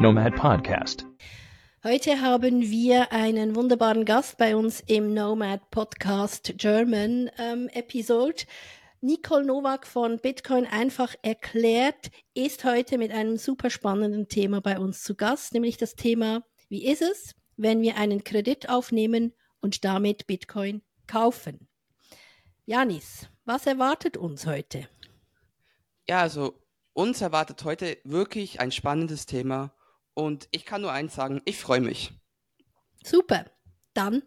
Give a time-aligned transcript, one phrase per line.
[0.00, 1.04] Nomad Podcast.
[1.82, 8.44] Heute haben wir einen wunderbaren Gast bei uns im Nomad Podcast German ähm, Episode.
[9.00, 15.02] Nicole Nowak von Bitcoin einfach erklärt ist heute mit einem super spannenden Thema bei uns
[15.02, 20.28] zu Gast, nämlich das Thema, wie ist es, wenn wir einen Kredit aufnehmen und damit
[20.28, 21.66] Bitcoin kaufen?
[22.66, 24.88] Janis, was erwartet uns heute?
[26.08, 26.54] Ja, also
[26.92, 29.72] uns erwartet heute wirklich ein spannendes Thema
[30.18, 32.10] und ich kann nur eins sagen, ich freue mich.
[33.04, 33.44] Super,
[33.94, 34.22] dann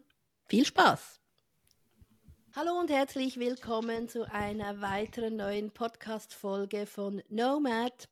[0.48, 1.20] viel Spaß.
[2.56, 8.08] Hallo und herzlich willkommen zu einer weiteren neuen Podcast-Folge von Nomad.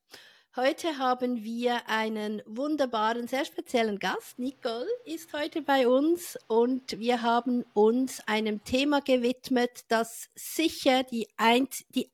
[0.57, 4.39] Heute haben wir einen wunderbaren, sehr speziellen Gast.
[4.39, 11.29] Nicole ist heute bei uns und wir haben uns einem Thema gewidmet, das sicher die,
[11.37, 12.11] ein, die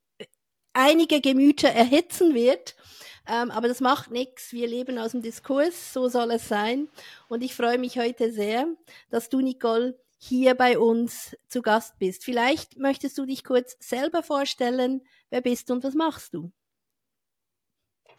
[0.74, 2.76] einige Gemüter erhitzen wird.
[3.28, 4.52] Ähm, aber das macht nichts.
[4.54, 6.88] Wir leben aus dem Diskurs, so soll es sein.
[7.28, 8.68] Und ich freue mich heute sehr,
[9.10, 12.24] dass du, Nicole, hier bei uns zu Gast bist.
[12.24, 15.02] Vielleicht möchtest du dich kurz selber vorstellen.
[15.30, 16.52] Wer bist du und was machst du?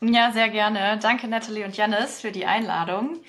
[0.00, 0.98] Ja, sehr gerne.
[1.00, 3.23] Danke, Natalie und Janis, für die Einladung.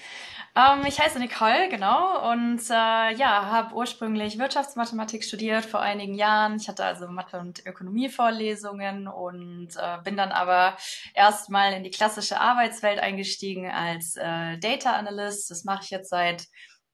[0.58, 6.56] Ähm, ich heiße Nicole, genau, und äh, ja, habe ursprünglich Wirtschaftsmathematik studiert vor einigen Jahren.
[6.58, 10.76] Ich hatte also Mathe- und Ökonomievorlesungen und äh, bin dann aber
[11.14, 15.52] erstmal in die klassische Arbeitswelt eingestiegen als äh, Data Analyst.
[15.52, 16.48] Das mache ich jetzt seit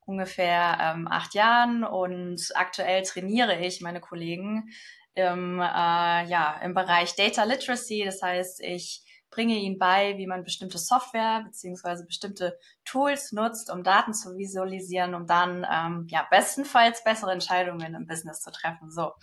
[0.05, 4.71] ungefähr ähm, acht Jahren und aktuell trainiere ich meine Kollegen
[5.15, 8.03] im, äh, ja, im Bereich Data Literacy.
[8.03, 13.83] Das heißt, ich bringe ihnen bei, wie man bestimmte Software beziehungsweise bestimmte Tools nutzt, um
[13.83, 18.91] Daten zu visualisieren, um dann ähm, ja bestenfalls bessere Entscheidungen im Business zu treffen.
[18.91, 19.13] So,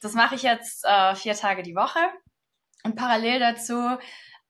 [0.00, 2.00] das mache ich jetzt äh, vier Tage die Woche
[2.84, 3.96] und parallel dazu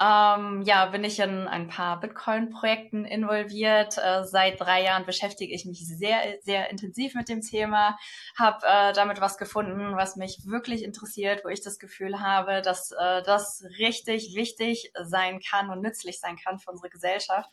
[0.01, 3.97] ähm, ja, bin ich in ein paar Bitcoin-Projekten involviert.
[3.97, 7.97] Äh, seit drei Jahren beschäftige ich mich sehr, sehr intensiv mit dem Thema,
[8.37, 12.91] habe äh, damit was gefunden, was mich wirklich interessiert, wo ich das Gefühl habe, dass
[12.91, 17.51] äh, das richtig wichtig sein kann und nützlich sein kann für unsere Gesellschaft.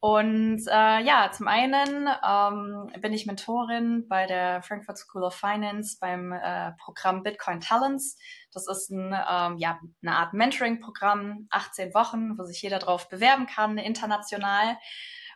[0.00, 5.98] Und äh, ja, zum einen ähm, bin ich Mentorin bei der Frankfurt School of Finance
[6.00, 8.16] beim äh, Programm Bitcoin Talents.
[8.50, 13.46] Das ist ein, ähm, ja, eine Art Mentoring-Programm, 18 Wochen, wo sich jeder drauf bewerben
[13.46, 14.78] kann, international.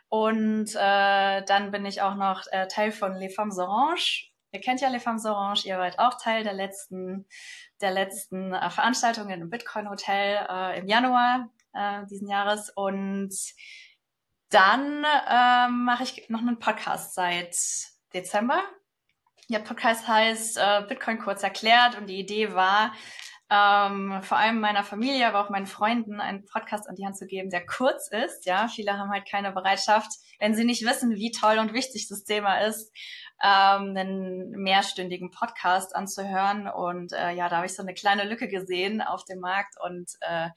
[0.09, 4.31] Und äh, dann bin ich auch noch äh, Teil von Les Femmes Orange.
[4.51, 7.27] Ihr kennt ja Les Femmes Orange, ihr wart auch Teil der letzten,
[7.81, 12.71] der letzten äh, Veranstaltungen im Bitcoin Hotel äh, im Januar äh, diesen Jahres.
[12.75, 13.35] Und
[14.55, 17.57] dann ähm, mache ich noch einen Podcast seit
[18.13, 18.63] Dezember.
[19.49, 22.93] Der Podcast heißt äh, Bitcoin kurz erklärt und die Idee war,
[23.51, 27.27] ähm, vor allem meiner Familie, aber auch meinen Freunden einen Podcast an die Hand zu
[27.27, 28.45] geben, der kurz ist.
[28.45, 32.23] Ja, viele haben halt keine Bereitschaft, wenn sie nicht wissen, wie toll und wichtig das
[32.23, 32.93] Thema ist,
[33.43, 36.67] ähm, einen mehrstündigen Podcast anzuhören.
[36.67, 39.75] Und äh, ja, da habe ich so eine kleine Lücke gesehen auf dem Markt.
[39.83, 40.49] Und äh,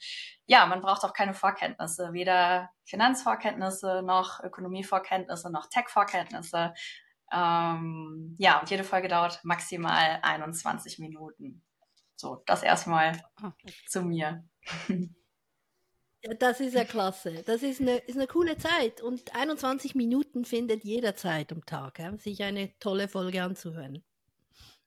[0.47, 6.75] ja, man braucht auch keine Vorkenntnisse, weder Finanzvorkenntnisse noch Ökonomievorkenntnisse noch Tech-Vorkenntnisse.
[7.33, 11.63] Ähm, ja, und jede Folge dauert maximal 21 Minuten.
[12.17, 13.53] So, das erstmal ah,
[13.87, 14.45] zu mir.
[16.23, 17.45] Das ist ja klasse.
[17.45, 19.01] Das ist eine, ist eine coole Zeit.
[19.01, 24.03] Und 21 Minuten findet jederzeit am Tag, ja, sich eine tolle Folge anzuhören.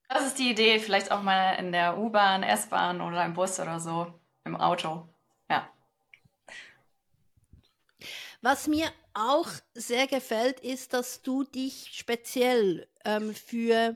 [0.09, 3.79] Das ist die Idee, vielleicht auch mal in der U-Bahn, S-Bahn oder im Bus oder
[3.79, 5.07] so, im Auto.
[5.49, 5.71] Ja.
[8.41, 13.95] Was mir auch sehr gefällt, ist, dass du dich speziell ähm, für,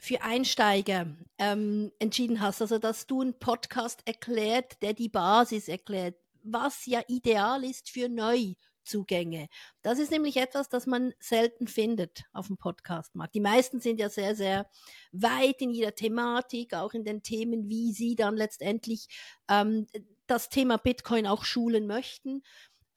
[0.00, 1.06] für Einsteiger
[1.38, 2.60] ähm, entschieden hast.
[2.60, 8.08] Also, dass du einen Podcast erklärt, der die Basis erklärt, was ja ideal ist für
[8.08, 9.48] Neuzugänge.
[9.82, 13.34] Das ist nämlich etwas, das man selten findet auf dem Podcastmarkt.
[13.34, 14.68] Die meisten sind ja sehr, sehr
[15.12, 19.08] weit in ihrer Thematik, auch in den Themen, wie sie dann letztendlich
[19.48, 19.86] ähm,
[20.26, 22.42] das Thema Bitcoin auch schulen möchten.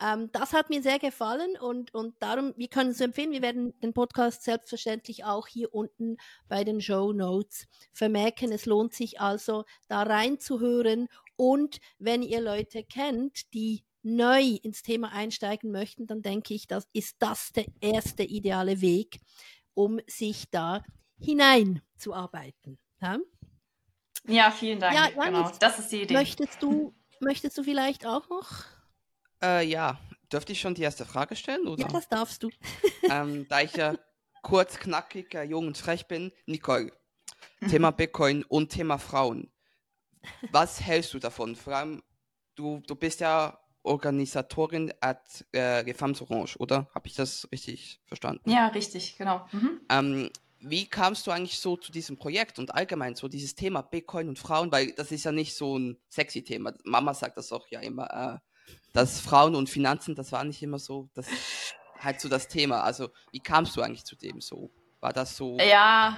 [0.01, 3.79] Ähm, das hat mir sehr gefallen und, und darum, wir können es empfehlen, wir werden
[3.79, 6.17] den Podcast selbstverständlich auch hier unten
[6.49, 8.51] bei den Show Notes vermerken.
[8.51, 11.07] Es lohnt sich also, da reinzuhören
[11.37, 16.87] und wenn ihr Leute kennt, die neu ins Thema einsteigen möchten, dann denke ich, das
[16.93, 19.19] ist das der erste ideale Weg,
[19.73, 20.83] um sich da
[21.19, 22.77] hineinzuarbeiten.
[23.01, 23.17] Ja?
[24.27, 24.95] ja, vielen Dank.
[24.95, 26.13] Ja, genau, das ist die Idee.
[26.13, 28.74] Möchtest du, möchtest du vielleicht auch noch?
[29.45, 29.99] Äh, ja,
[30.31, 31.67] dürfte ich schon die erste Frage stellen?
[31.67, 31.83] Oder?
[31.83, 32.49] Ja, das darfst du.
[33.09, 33.95] ähm, da ich ja
[34.41, 36.91] kurz, knackig, äh, jung und frech bin, Nicole,
[37.69, 39.51] Thema Bitcoin und Thema Frauen
[40.51, 41.55] was hältst du davon?
[41.55, 42.03] Vor allem,
[42.55, 46.87] du, du bist ja Organisatorin at äh, Orange, oder?
[46.93, 48.49] Habe ich das richtig verstanden?
[48.49, 49.45] Ja, richtig, genau.
[49.51, 49.81] Mhm.
[49.89, 54.29] Ähm, wie kamst du eigentlich so zu diesem Projekt und allgemein so dieses Thema Bitcoin
[54.29, 54.71] und Frauen?
[54.71, 56.73] Weil das ist ja nicht so ein sexy Thema.
[56.83, 58.39] Mama sagt das auch ja immer, äh,
[58.95, 61.27] dass Frauen und Finanzen, das war nicht immer so, das
[61.99, 62.81] halt so das Thema.
[62.81, 64.71] Also wie kamst du eigentlich zu dem so?
[65.01, 65.57] War das so?
[65.57, 66.17] Ja.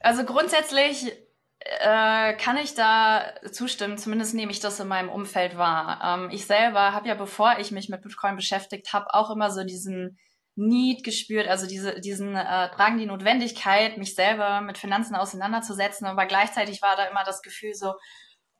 [0.00, 1.12] Also grundsätzlich
[1.60, 6.00] äh, kann ich da zustimmen, zumindest nehme ich das in meinem Umfeld wahr.
[6.02, 9.64] Ähm, ich selber habe ja, bevor ich mich mit Bitcoin beschäftigt habe, auch immer so
[9.64, 10.18] diesen
[10.54, 16.26] Need gespürt, also diese, diesen äh, Drang, die Notwendigkeit, mich selber mit Finanzen auseinanderzusetzen, aber
[16.26, 17.94] gleichzeitig war da immer das Gefühl so,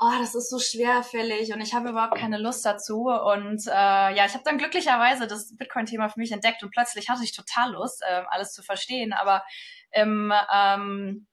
[0.02, 3.04] oh, das ist so schwerfällig und ich habe überhaupt keine Lust dazu.
[3.04, 7.22] Und äh, ja, ich habe dann glücklicherweise das Bitcoin-Thema für mich entdeckt und plötzlich hatte
[7.22, 9.12] ich total Lust, äh, alles zu verstehen.
[9.12, 9.44] Aber
[9.92, 11.26] im ähm,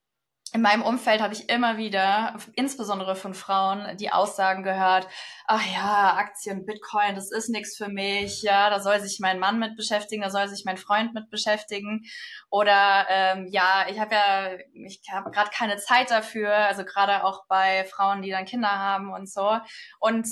[0.54, 5.08] in meinem Umfeld habe ich immer wieder, insbesondere von Frauen, die Aussagen gehört,
[5.46, 9.60] ach ja, Aktien, Bitcoin, das ist nichts für mich, ja, da soll sich mein Mann
[9.60, 12.04] mit beschäftigen, da soll sich mein Freund mit beschäftigen.
[12.50, 17.46] Oder ähm, ja, ich habe ja, ich habe gerade keine Zeit dafür, also gerade auch
[17.48, 19.60] bei Frauen, die dann Kinder haben und so.
[20.00, 20.28] Und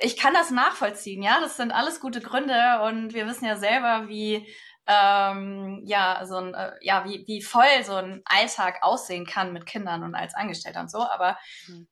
[0.00, 4.08] ich kann das nachvollziehen, ja, das sind alles gute Gründe und wir wissen ja selber,
[4.08, 4.46] wie
[4.88, 9.66] ähm, ja, so ein, äh, ja, wie, wie voll so ein Alltag aussehen kann mit
[9.66, 11.36] Kindern und als Angestellter und so, aber
[11.66, 11.86] mhm.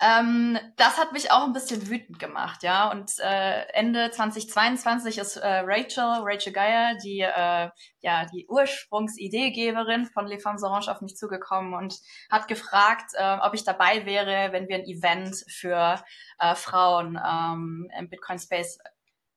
[0.00, 2.90] ähm, das hat mich auch ein bisschen wütend gemacht, ja.
[2.90, 7.70] Und äh, Ende 2022 ist äh, Rachel, Rachel Geier, die äh,
[8.00, 11.94] ja die Ursprungsideegeberin von Les Femmes Orange auf mich zugekommen und
[12.32, 16.02] hat gefragt, äh, ob ich dabei wäre, wenn wir ein Event für
[16.40, 18.80] äh, Frauen ähm, im Bitcoin Space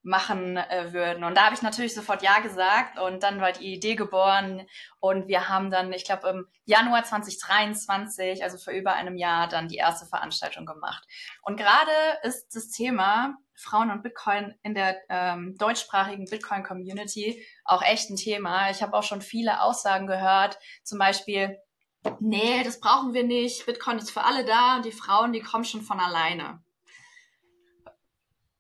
[0.04, 1.24] machen äh, würden.
[1.24, 4.66] Und da habe ich natürlich sofort Ja gesagt und dann war die Idee geboren
[5.00, 9.68] und wir haben dann, ich glaube, im Januar 2023, also vor über einem Jahr, dann
[9.68, 11.06] die erste Veranstaltung gemacht.
[11.44, 11.92] Und gerade
[12.24, 18.72] ist das Thema Frauen und Bitcoin in der ähm, deutschsprachigen Bitcoin-Community auch echt ein Thema.
[18.72, 21.60] Ich habe auch schon viele Aussagen gehört, zum Beispiel,
[22.20, 25.64] nee, das brauchen wir nicht, Bitcoin ist für alle da und die Frauen, die kommen
[25.64, 26.64] schon von alleine.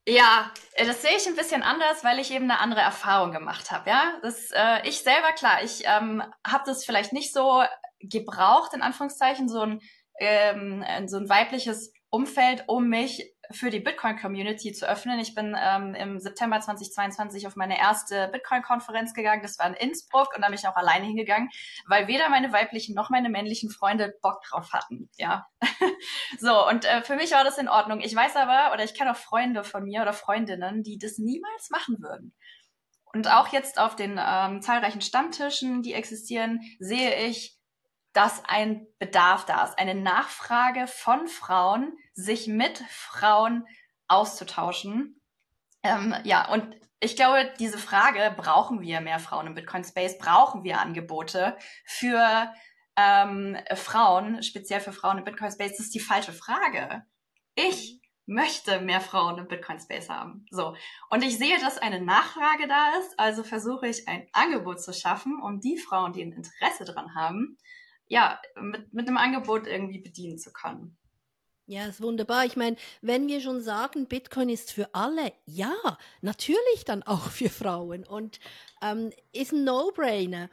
[0.08, 3.72] Ja, äh, das sehe ich ein bisschen anders, weil ich eben eine andere Erfahrung gemacht
[3.72, 3.90] habe.
[3.90, 7.64] Ja, das, äh, ich selber klar, ich ähm, habe das vielleicht nicht so
[8.00, 9.82] gebraucht in Anführungszeichen so ein
[10.20, 15.20] ähm, so ein weibliches Umfeld, um mich für die Bitcoin-Community zu öffnen.
[15.20, 19.42] Ich bin ähm, im September 2022 auf meine erste Bitcoin-Konferenz gegangen.
[19.42, 21.50] Das war in Innsbruck und da bin ich auch alleine hingegangen,
[21.88, 25.10] weil weder meine weiblichen noch meine männlichen Freunde Bock drauf hatten.
[25.18, 25.48] Ja,
[26.40, 28.02] so und äh, für mich war das in Ordnung.
[28.02, 31.70] Ich weiß aber oder ich kenne auch Freunde von mir oder Freundinnen, die das niemals
[31.70, 32.34] machen würden.
[33.14, 37.58] Und auch jetzt auf den ähm, zahlreichen Stammtischen, die existieren, sehe ich,
[38.14, 43.66] dass ein Bedarf da ist, eine Nachfrage von Frauen, sich mit Frauen
[44.08, 45.22] auszutauschen.
[45.84, 50.18] Ähm, ja, und ich glaube, diese Frage, brauchen wir mehr Frauen im Bitcoin Space?
[50.18, 52.54] Brauchen wir Angebote für
[52.96, 55.72] ähm, Frauen, speziell für Frauen im Bitcoin Space?
[55.72, 57.04] Das ist die falsche Frage.
[57.56, 60.46] Ich möchte mehr Frauen im Bitcoin Space haben.
[60.52, 60.76] So.
[61.10, 65.40] Und ich sehe, dass eine Nachfrage da ist, also versuche ich ein Angebot zu schaffen,
[65.42, 67.58] um die Frauen, die ein Interesse dran haben,
[68.12, 70.98] ja, mit, mit einem Angebot irgendwie bedienen zu können.
[71.66, 72.46] Ja, ist wunderbar.
[72.46, 75.74] Ich meine, wenn wir schon sagen, Bitcoin ist für alle, ja,
[76.20, 78.42] natürlich dann auch für Frauen und
[78.82, 80.50] ähm, ist ein No-Brainer.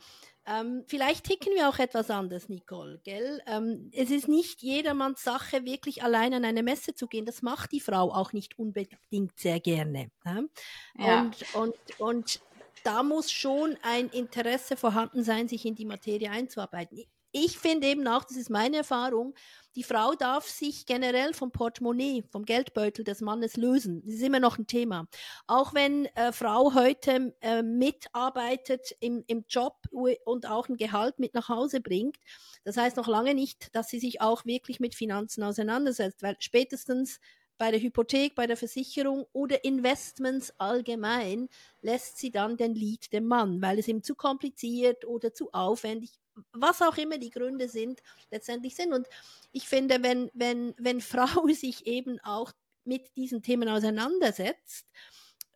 [0.46, 3.42] Ähm, vielleicht ticken wir auch etwas anders, Nicole, gell?
[3.48, 7.26] Ähm, es ist nicht jedermanns Sache, wirklich allein an eine Messe zu gehen.
[7.26, 10.12] Das macht die Frau auch nicht unbedingt sehr gerne.
[10.24, 10.48] Ne?
[10.96, 11.22] Ja.
[11.22, 12.40] Und, und, und
[12.84, 18.06] da muss schon ein Interesse vorhanden sein, sich in die Materie einzuarbeiten ich finde eben
[18.06, 19.34] auch, das ist meine Erfahrung,
[19.76, 24.02] die Frau darf sich generell vom Portemonnaie, vom Geldbeutel des Mannes lösen.
[24.04, 25.06] Das ist immer noch ein Thema.
[25.46, 31.34] Auch wenn äh, Frau heute äh, mitarbeitet im, im Job und auch ein Gehalt mit
[31.34, 32.16] nach Hause bringt,
[32.64, 37.20] das heißt noch lange nicht, dass sie sich auch wirklich mit Finanzen auseinandersetzt, weil spätestens
[37.58, 41.48] bei der Hypothek, bei der Versicherung oder Investments allgemein
[41.82, 46.12] lässt sie dann den Lied dem Mann, weil es ihm zu kompliziert oder zu aufwendig
[46.52, 48.92] was auch immer die Gründe sind, letztendlich sind.
[48.92, 49.08] Und
[49.52, 52.52] ich finde, wenn, wenn, wenn Frau sich eben auch
[52.84, 54.86] mit diesen Themen auseinandersetzt,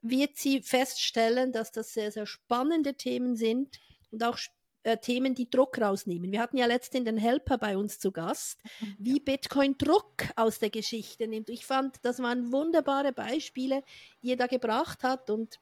[0.02, 4.36] wird sie feststellen, dass das sehr, sehr spannende Themen sind und auch
[4.84, 6.32] äh, Themen, die Druck rausnehmen.
[6.32, 8.60] Wir hatten ja letztens den Helper bei uns zu Gast,
[8.98, 11.50] wie Bitcoin Druck aus der Geschichte nimmt.
[11.50, 13.84] Ich fand, das waren wunderbare Beispiele,
[14.22, 15.30] die er da gebracht hat.
[15.30, 15.60] Und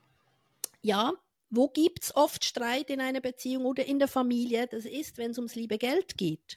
[0.81, 1.13] ja,
[1.51, 4.67] wo gibt es oft Streit in einer Beziehung oder in der Familie?
[4.69, 6.57] Das ist, wenn es ums liebe Geld geht.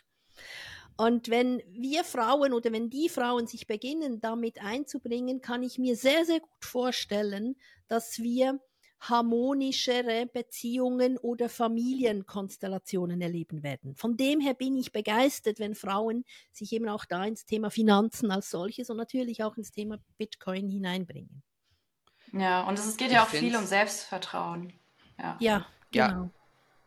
[0.96, 5.96] Und wenn wir Frauen oder wenn die Frauen sich beginnen, damit einzubringen, kann ich mir
[5.96, 7.56] sehr, sehr gut vorstellen,
[7.88, 8.60] dass wir
[9.10, 13.96] harmonischere Beziehungen oder Familienkonstellationen erleben werden.
[13.96, 18.32] Von dem her bin ich begeistert, wenn Frauen sich eben auch da ins Thema Finanzen
[18.32, 21.44] als solches und natürlich auch ins Thema Bitcoin hineinbringen.
[22.32, 24.74] Ja, und es geht ja auch viel um Selbstvertrauen.
[25.20, 26.24] Ja, ja genau.
[26.24, 26.30] Ja.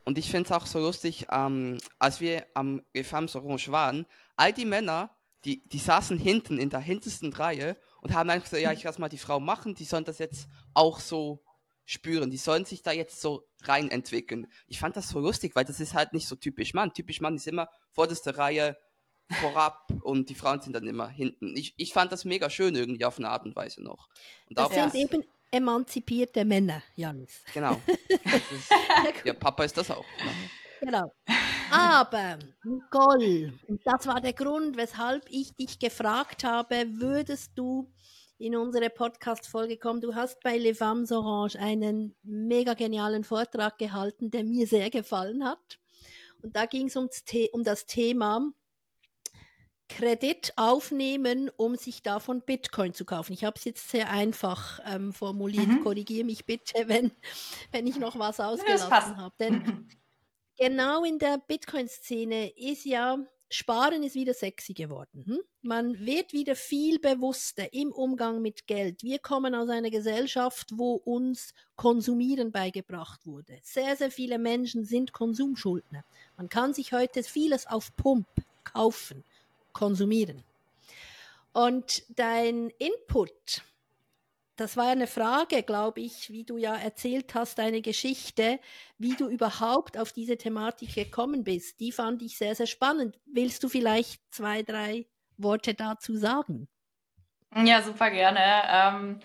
[0.04, 4.06] Und ich finde es auch so lustig, ähm, als wir am Gefams Orange waren,
[4.37, 5.11] all die Männer,
[5.45, 9.00] die, die saßen hinten in der hintersten Reihe und haben einfach gesagt, ja, ich lasse
[9.00, 11.42] mal die Frau machen, die sollen das jetzt auch so
[11.87, 12.30] spüren.
[12.30, 14.49] Die sollen sich da jetzt so rein entwickeln.
[14.66, 16.92] Ich fand das so lustig, weil das ist halt nicht so typisch Mann.
[16.92, 18.76] Typisch Mann ist immer vorderste Reihe
[19.40, 21.56] vorab und die Frauen sind dann immer hinten.
[21.56, 24.09] Ich, ich fand das mega schön irgendwie auf eine Art und Weise noch.
[24.49, 27.42] Und das sind eben emanzipierte Männer, Janis.
[27.52, 27.80] Genau.
[28.08, 30.04] Ist, ja, Papa ist das auch.
[30.80, 31.12] Genau.
[31.70, 33.52] Aber, Nicole,
[33.84, 37.90] das war der Grund, weshalb ich dich gefragt habe, würdest du
[38.38, 40.00] in unsere Podcast-Folge kommen.
[40.00, 45.44] Du hast bei Les Femmes Orange einen mega genialen Vortrag gehalten, der mir sehr gefallen
[45.44, 45.78] hat.
[46.42, 48.52] Und da ging es um das Thema
[49.88, 53.33] Kredit aufnehmen, um sich davon Bitcoin zu kaufen.
[53.33, 55.69] Ich habe es jetzt sehr einfach ähm, formuliert.
[55.69, 55.83] Mhm.
[55.83, 57.12] Korrigiere mich bitte, wenn,
[57.73, 59.35] wenn ich noch was ausgelassen habe.
[59.38, 59.87] Denn
[60.59, 65.25] genau in der Bitcoin-Szene ist ja Sparen ist wieder sexy geworden.
[65.25, 65.38] Hm?
[65.62, 69.05] Man wird wieder viel bewusster im Umgang mit Geld.
[69.05, 73.59] Wir kommen aus einer Gesellschaft, wo uns Konsumieren beigebracht wurde.
[73.62, 76.05] Sehr, sehr viele Menschen sind Konsumschuldner.
[76.37, 78.26] Man kann sich heute vieles auf Pump
[78.64, 79.23] kaufen,
[79.76, 80.42] konsumieren.
[81.52, 83.62] Und dein Input
[84.56, 88.59] das war eine Frage, glaube ich, wie du ja erzählt hast, eine Geschichte,
[88.97, 91.78] wie du überhaupt auf diese Thematik gekommen bist.
[91.80, 93.18] Die fand ich sehr, sehr spannend.
[93.26, 95.06] Willst du vielleicht zwei, drei
[95.37, 96.68] Worte dazu sagen?
[97.54, 98.40] Ja, super gerne.
[98.40, 99.21] Ähm,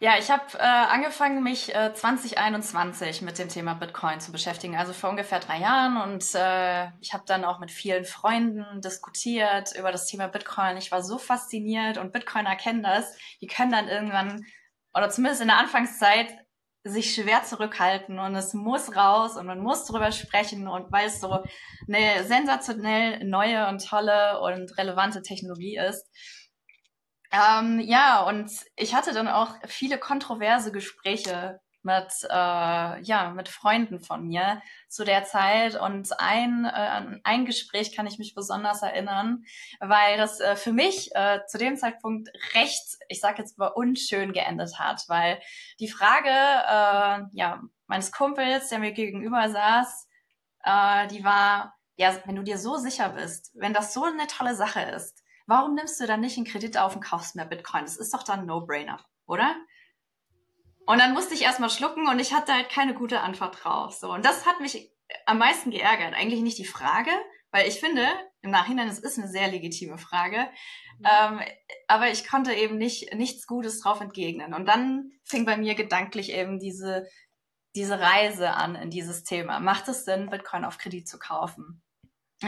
[0.00, 4.92] ja, ich habe äh, angefangen, mich äh, 2021 mit dem Thema Bitcoin zu beschäftigen, also
[4.92, 5.96] vor ungefähr drei Jahren.
[5.96, 10.76] Und äh, ich habe dann auch mit vielen Freunden diskutiert über das Thema Bitcoin.
[10.76, 13.16] Ich war so fasziniert und Bitcoiner kennen das.
[13.40, 14.46] Die können dann irgendwann,
[14.94, 16.28] oder zumindest in der Anfangszeit,
[16.84, 21.20] sich schwer zurückhalten und es muss raus und man muss drüber sprechen und weil es
[21.20, 21.42] so
[21.88, 26.06] eine sensationell neue und tolle und relevante Technologie ist.
[27.30, 34.00] Ähm, ja, und ich hatte dann auch viele kontroverse Gespräche mit, äh, ja, mit Freunden
[34.00, 35.74] von mir zu der Zeit.
[35.80, 39.44] Und ein, äh, ein Gespräch kann ich mich besonders erinnern,
[39.80, 44.32] weil das äh, für mich äh, zu dem Zeitpunkt recht, ich sag jetzt mal, unschön
[44.32, 45.40] geendet hat, weil
[45.80, 50.08] die Frage, äh, ja, meines Kumpels, der mir gegenüber saß,
[50.64, 54.54] äh, die war, ja, wenn du dir so sicher bist, wenn das so eine tolle
[54.54, 57.82] Sache ist, warum nimmst du dann nicht einen Kredit auf und kaufst mehr Bitcoin?
[57.82, 59.56] Das ist doch dann ein No-Brainer, oder?
[60.86, 63.94] Und dann musste ich erstmal schlucken und ich hatte halt keine gute Antwort drauf.
[63.94, 64.12] So.
[64.12, 64.92] Und das hat mich
[65.26, 66.14] am meisten geärgert.
[66.14, 67.10] Eigentlich nicht die Frage,
[67.50, 68.06] weil ich finde,
[68.42, 70.48] im Nachhinein, es ist eine sehr legitime Frage.
[70.98, 71.06] Mhm.
[71.06, 71.40] Ähm,
[71.88, 74.52] aber ich konnte eben nicht, nichts Gutes drauf entgegnen.
[74.52, 77.06] Und dann fing bei mir gedanklich eben diese,
[77.74, 79.60] diese Reise an in dieses Thema.
[79.60, 81.82] Macht es Sinn, Bitcoin auf Kredit zu kaufen?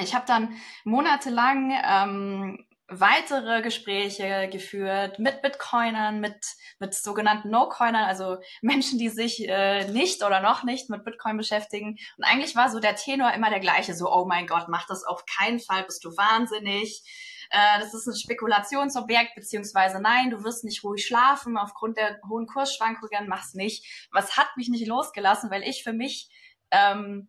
[0.00, 0.54] Ich habe dann
[0.84, 6.44] monatelang ähm, weitere Gespräche geführt mit Bitcoinern, mit,
[6.80, 11.96] mit sogenannten No-Coinern, also Menschen, die sich äh, nicht oder noch nicht mit Bitcoin beschäftigen.
[12.18, 15.04] Und eigentlich war so der Tenor immer der gleiche, so, oh mein Gott, mach das
[15.04, 17.02] auf keinen Fall, bist du wahnsinnig.
[17.50, 22.46] Äh, das ist ein Spekulationsobjekt, beziehungsweise nein, du wirst nicht ruhig schlafen aufgrund der hohen
[22.46, 24.08] Kursschwankungen, mach's nicht.
[24.10, 26.28] Was hat mich nicht losgelassen, weil ich für mich
[26.72, 27.28] ähm,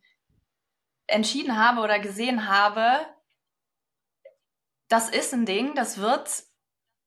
[1.06, 3.06] entschieden habe oder gesehen habe,
[4.91, 6.43] das ist ein Ding, das wird,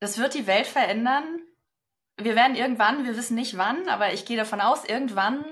[0.00, 1.40] das wird die Welt verändern.
[2.16, 5.44] Wir werden irgendwann, wir wissen nicht wann, aber ich gehe davon aus, irgendwann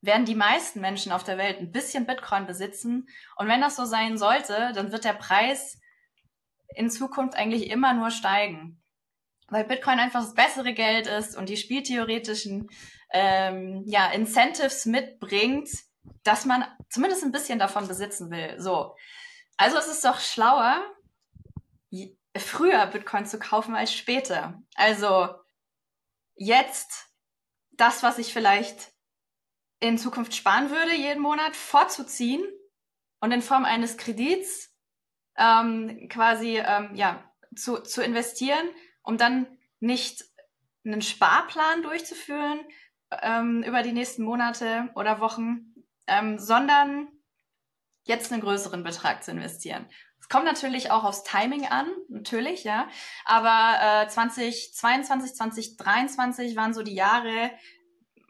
[0.00, 3.08] werden die meisten Menschen auf der Welt ein bisschen Bitcoin besitzen.
[3.36, 5.80] Und wenn das so sein sollte, dann wird der Preis
[6.74, 8.80] in Zukunft eigentlich immer nur steigen.
[9.48, 12.68] Weil Bitcoin einfach das bessere Geld ist und die spieltheoretischen
[13.12, 15.68] ähm, ja, Incentives mitbringt,
[16.22, 18.54] dass man zumindest ein bisschen davon besitzen will.
[18.58, 18.94] So.
[19.56, 20.82] Also es ist doch schlauer,
[22.36, 24.62] früher Bitcoin zu kaufen als später.
[24.74, 25.34] Also
[26.34, 27.10] jetzt
[27.72, 28.92] das, was ich vielleicht
[29.80, 32.44] in Zukunft sparen würde, jeden Monat vorzuziehen
[33.20, 34.74] und in Form eines Kredits
[35.36, 38.68] ähm, quasi ähm, ja, zu, zu investieren,
[39.02, 39.46] um dann
[39.80, 40.24] nicht
[40.84, 42.60] einen Sparplan durchzuführen
[43.22, 45.74] ähm, über die nächsten Monate oder Wochen,
[46.06, 47.08] ähm, sondern
[48.04, 49.88] jetzt einen größeren Betrag zu investieren
[50.32, 52.88] Kommt natürlich auch aufs Timing an, natürlich, ja.
[53.26, 57.50] Aber äh, 2022, 2023 waren so die Jahre,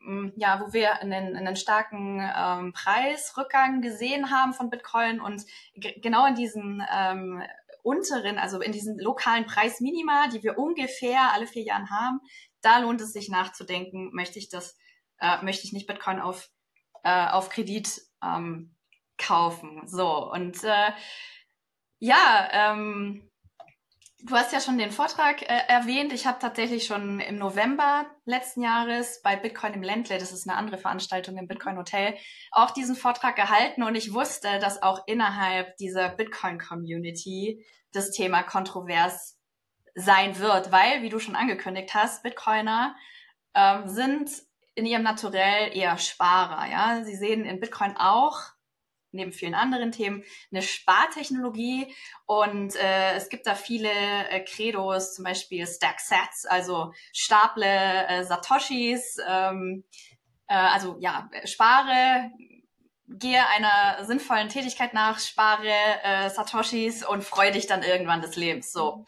[0.04, 5.44] hm, ja, wo wir einen, einen starken ähm, Preisrückgang gesehen haben von Bitcoin und
[5.76, 7.40] genau in diesen ähm,
[7.84, 12.18] unteren, also in diesen lokalen Preisminima, die wir ungefähr alle vier Jahren haben,
[12.62, 14.76] da lohnt es sich nachzudenken, möchte ich das,
[15.20, 16.50] äh, möchte ich nicht Bitcoin auf,
[17.04, 18.74] äh, auf Kredit ähm,
[19.18, 19.82] kaufen.
[19.86, 20.90] So, und äh,
[22.02, 23.30] ja, ähm,
[24.24, 26.12] du hast ja schon den Vortrag äh, erwähnt.
[26.12, 30.58] Ich habe tatsächlich schon im November letzten Jahres bei Bitcoin im Ländle, das ist eine
[30.58, 32.16] andere Veranstaltung im Bitcoin Hotel,
[32.50, 38.42] auch diesen Vortrag gehalten und ich wusste, dass auch innerhalb dieser Bitcoin Community das Thema
[38.42, 39.38] kontrovers
[39.94, 42.96] sein wird, weil, wie du schon angekündigt hast, Bitcoiner
[43.54, 44.28] ähm, sind
[44.74, 46.68] in ihrem Naturell eher Sparer.
[46.68, 48.40] Ja, sie sehen in Bitcoin auch
[49.12, 51.94] neben vielen anderen Themen eine Spartechnologie
[52.26, 58.24] und äh, es gibt da viele äh, Credos, zum Beispiel Stack Sets, also staple äh,
[58.24, 59.84] Satoshis, ähm,
[60.48, 62.30] äh, also ja, spare,
[63.08, 65.68] gehe einer sinnvollen Tätigkeit nach, spare
[66.02, 68.72] äh, Satoshis und freue dich dann irgendwann des Lebens.
[68.72, 69.04] So.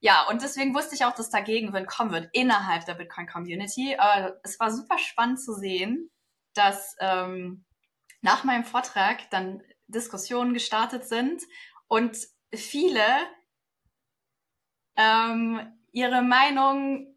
[0.00, 3.96] Ja, und deswegen wusste ich auch, dass da Gegenwind kommen wird innerhalb der Bitcoin-Community.
[3.98, 6.10] Aber es war super spannend zu sehen,
[6.54, 7.64] dass ähm,
[8.22, 11.42] nach meinem Vortrag dann Diskussionen gestartet sind
[11.88, 12.16] und
[12.54, 13.04] viele
[14.96, 15.60] ähm,
[15.92, 17.14] ihre Meinung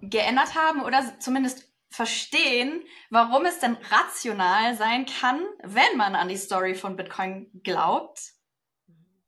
[0.00, 6.36] geändert haben oder zumindest verstehen, warum es denn rational sein kann, wenn man an die
[6.36, 8.32] Story von Bitcoin glaubt,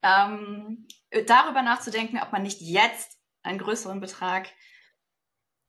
[0.02, 0.86] ähm,
[1.26, 4.48] darüber nachzudenken, ob man nicht jetzt einen größeren Betrag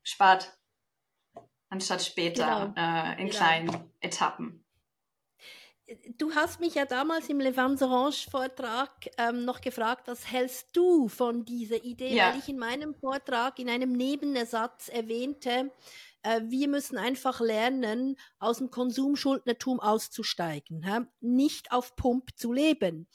[0.03, 0.55] spart,
[1.69, 2.79] anstatt später genau.
[2.79, 3.38] äh, in genau.
[3.38, 4.63] kleinen Etappen.
[6.17, 11.83] Du hast mich ja damals im Levansorange-Vortrag ähm, noch gefragt, was hältst du von dieser
[11.83, 12.31] Idee, ja.
[12.31, 15.71] weil ich in meinem Vortrag in einem Nebenersatz erwähnte,
[16.23, 21.01] äh, wir müssen einfach lernen, aus dem Konsumschuldnertum auszusteigen, hä?
[21.21, 23.08] nicht auf Pump zu leben.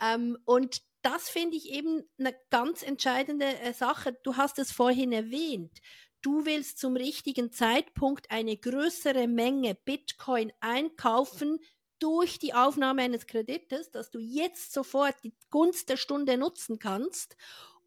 [0.00, 4.18] Ähm, und das finde ich eben eine ganz entscheidende äh, Sache.
[4.24, 5.78] Du hast es vorhin erwähnt.
[6.20, 11.60] Du willst zum richtigen Zeitpunkt eine größere Menge Bitcoin einkaufen
[11.98, 17.36] durch die Aufnahme eines Kredites, dass du jetzt sofort die Gunst der Stunde nutzen kannst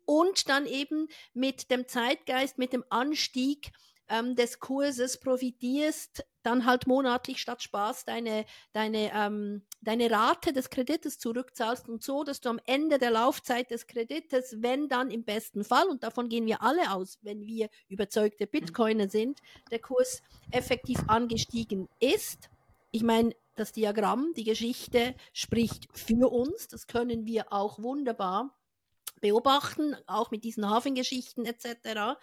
[0.05, 3.71] und dann eben mit dem Zeitgeist, mit dem Anstieg
[4.11, 10.69] ähm, des Kurses profitierst, dann halt monatlich statt Spaß deine, deine, ähm, deine Rate des
[10.69, 15.23] Kredites zurückzahlst und so, dass du am Ende der Laufzeit des Kredites, wenn dann im
[15.23, 19.39] besten Fall, und davon gehen wir alle aus, wenn wir überzeugte Bitcoiner sind,
[19.71, 20.21] der Kurs
[20.51, 22.49] effektiv angestiegen ist.
[22.91, 28.57] Ich meine, das Diagramm, die Geschichte spricht für uns, das können wir auch wunderbar
[29.21, 32.17] beobachten, auch mit diesen Hafengeschichten etc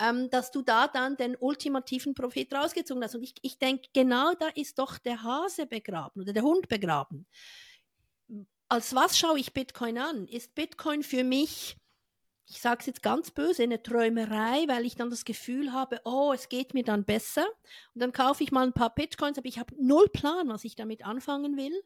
[0.00, 3.14] ähm, dass du da dann den ultimativen Prophet rausgezogen hast.
[3.14, 7.26] Und ich, ich denke, genau da ist doch der Hase begraben oder der Hund begraben.
[8.68, 10.26] Als was schaue ich Bitcoin an?
[10.26, 11.76] Ist Bitcoin für mich,
[12.50, 16.32] ich sage es jetzt ganz böse, eine Träumerei, weil ich dann das Gefühl habe, oh,
[16.34, 17.46] es geht mir dann besser.
[17.94, 20.76] Und dann kaufe ich mal ein paar Bitcoins, aber ich habe null Plan, was ich
[20.76, 21.82] damit anfangen will.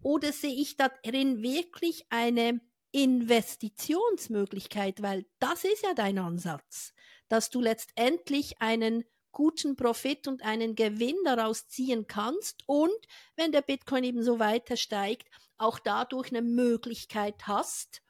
[0.00, 2.60] Oder sehe ich darin wirklich eine
[2.92, 6.94] Investitionsmöglichkeit, weil das ist ja dein Ansatz
[7.28, 12.94] dass du letztendlich einen guten Profit und einen Gewinn daraus ziehen kannst und
[13.34, 18.03] wenn der Bitcoin eben so weiter steigt, auch dadurch eine Möglichkeit hast,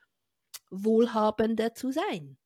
[0.83, 2.37] wohlhabender zu sein.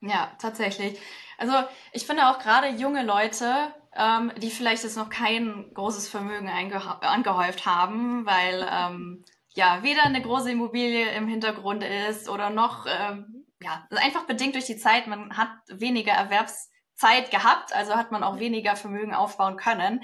[0.00, 0.98] Ja, tatsächlich.
[1.38, 1.54] Also
[1.92, 7.66] ich finde auch gerade junge Leute, ähm, die vielleicht jetzt noch kein großes Vermögen angehäuft
[7.66, 13.86] haben, weil ähm, ja weder eine große Immobilie im Hintergrund ist oder noch ähm, ja,
[13.90, 18.76] einfach bedingt durch die Zeit, man hat weniger Erwerbszeit gehabt, also hat man auch weniger
[18.76, 20.02] Vermögen aufbauen können.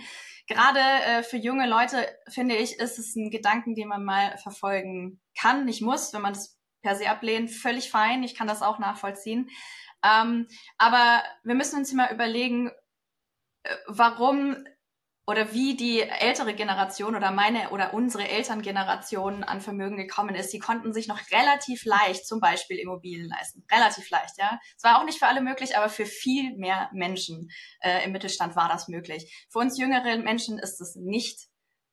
[0.49, 5.21] Gerade äh, für junge Leute, finde ich, ist es ein Gedanken, den man mal verfolgen
[5.39, 8.79] kann, nicht muss, wenn man das per se ablehnt, völlig fein, ich kann das auch
[8.79, 9.51] nachvollziehen.
[10.05, 12.71] Ähm, aber wir müssen uns immer überlegen,
[13.63, 14.57] äh, warum
[15.27, 20.51] oder wie die ältere Generation oder meine oder unsere Elterngeneration an Vermögen gekommen ist.
[20.51, 23.65] Sie konnten sich noch relativ leicht zum Beispiel Immobilien leisten.
[23.71, 24.59] Relativ leicht, ja.
[24.77, 28.57] Es war auch nicht für alle möglich, aber für viel mehr Menschen äh, im Mittelstand
[28.57, 29.47] war das möglich.
[29.49, 31.49] Für uns jüngere Menschen ist es nicht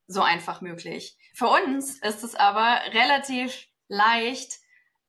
[0.08, 1.15] so einfach möglich.
[1.36, 4.58] Für uns ist es aber relativ leicht,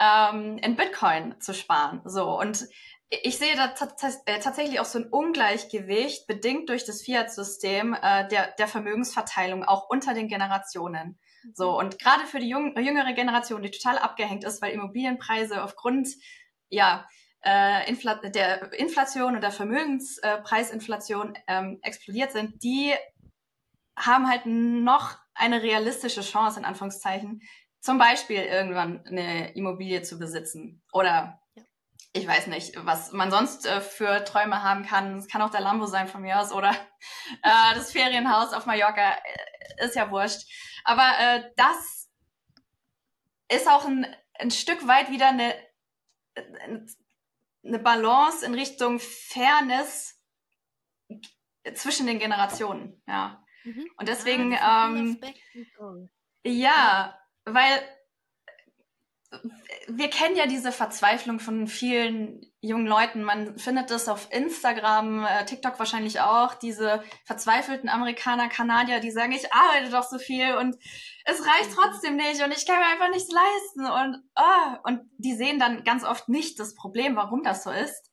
[0.00, 2.00] ähm, in Bitcoin zu sparen.
[2.04, 2.66] So und
[3.10, 3.74] ich sehe da
[4.26, 9.88] äh, tatsächlich auch so ein Ungleichgewicht, bedingt durch das Fiat-System äh, der, der Vermögensverteilung, auch
[9.90, 11.18] unter den Generationen.
[11.54, 16.08] So, und gerade für die jung, jüngere Generation, die total abgehängt ist, weil Immobilienpreise aufgrund,
[16.68, 17.08] ja,
[17.42, 22.94] äh, Infl der Inflation und der Vermögenspreisinflation ähm, explodiert sind, die
[23.96, 27.40] haben halt noch eine realistische Chance, in Anführungszeichen,
[27.80, 30.82] zum Beispiel irgendwann eine Immobilie zu besitzen.
[30.92, 31.62] Oder ja.
[32.12, 35.16] ich weiß nicht, was man sonst äh, für Träume haben kann.
[35.16, 36.70] Es kann auch der Lambo sein von mir aus oder
[37.42, 39.12] äh, das Ferienhaus auf Mallorca.
[39.12, 40.42] Äh, ist ja wurscht.
[40.84, 42.10] Aber äh, das
[43.48, 44.06] ist auch ein,
[44.38, 45.54] ein Stück weit wieder eine,
[47.64, 50.18] eine Balance in Richtung Fairness
[51.74, 53.02] zwischen den Generationen.
[53.06, 53.44] Ja.
[53.64, 53.90] Mhm.
[53.96, 55.20] Und deswegen, ah, ähm,
[56.44, 57.82] ja, weil
[59.86, 63.22] wir kennen ja diese Verzweiflung von vielen jungen Leuten.
[63.22, 69.32] Man findet das auf Instagram, äh, TikTok wahrscheinlich auch, diese verzweifelten Amerikaner, Kanadier, die sagen,
[69.32, 70.76] ich arbeite doch so viel und
[71.24, 71.74] es reicht mhm.
[71.74, 75.84] trotzdem nicht und ich kann mir einfach nichts leisten und, oh, und die sehen dann
[75.84, 78.10] ganz oft nicht das Problem, warum das so ist.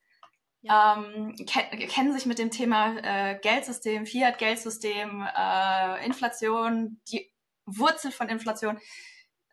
[0.61, 0.97] Ja.
[0.97, 7.31] Ähm, ke kennen sich mit dem Thema äh, Geldsystem, Fiat-Geldsystem, äh, Inflation, die
[7.65, 8.79] Wurzel von Inflation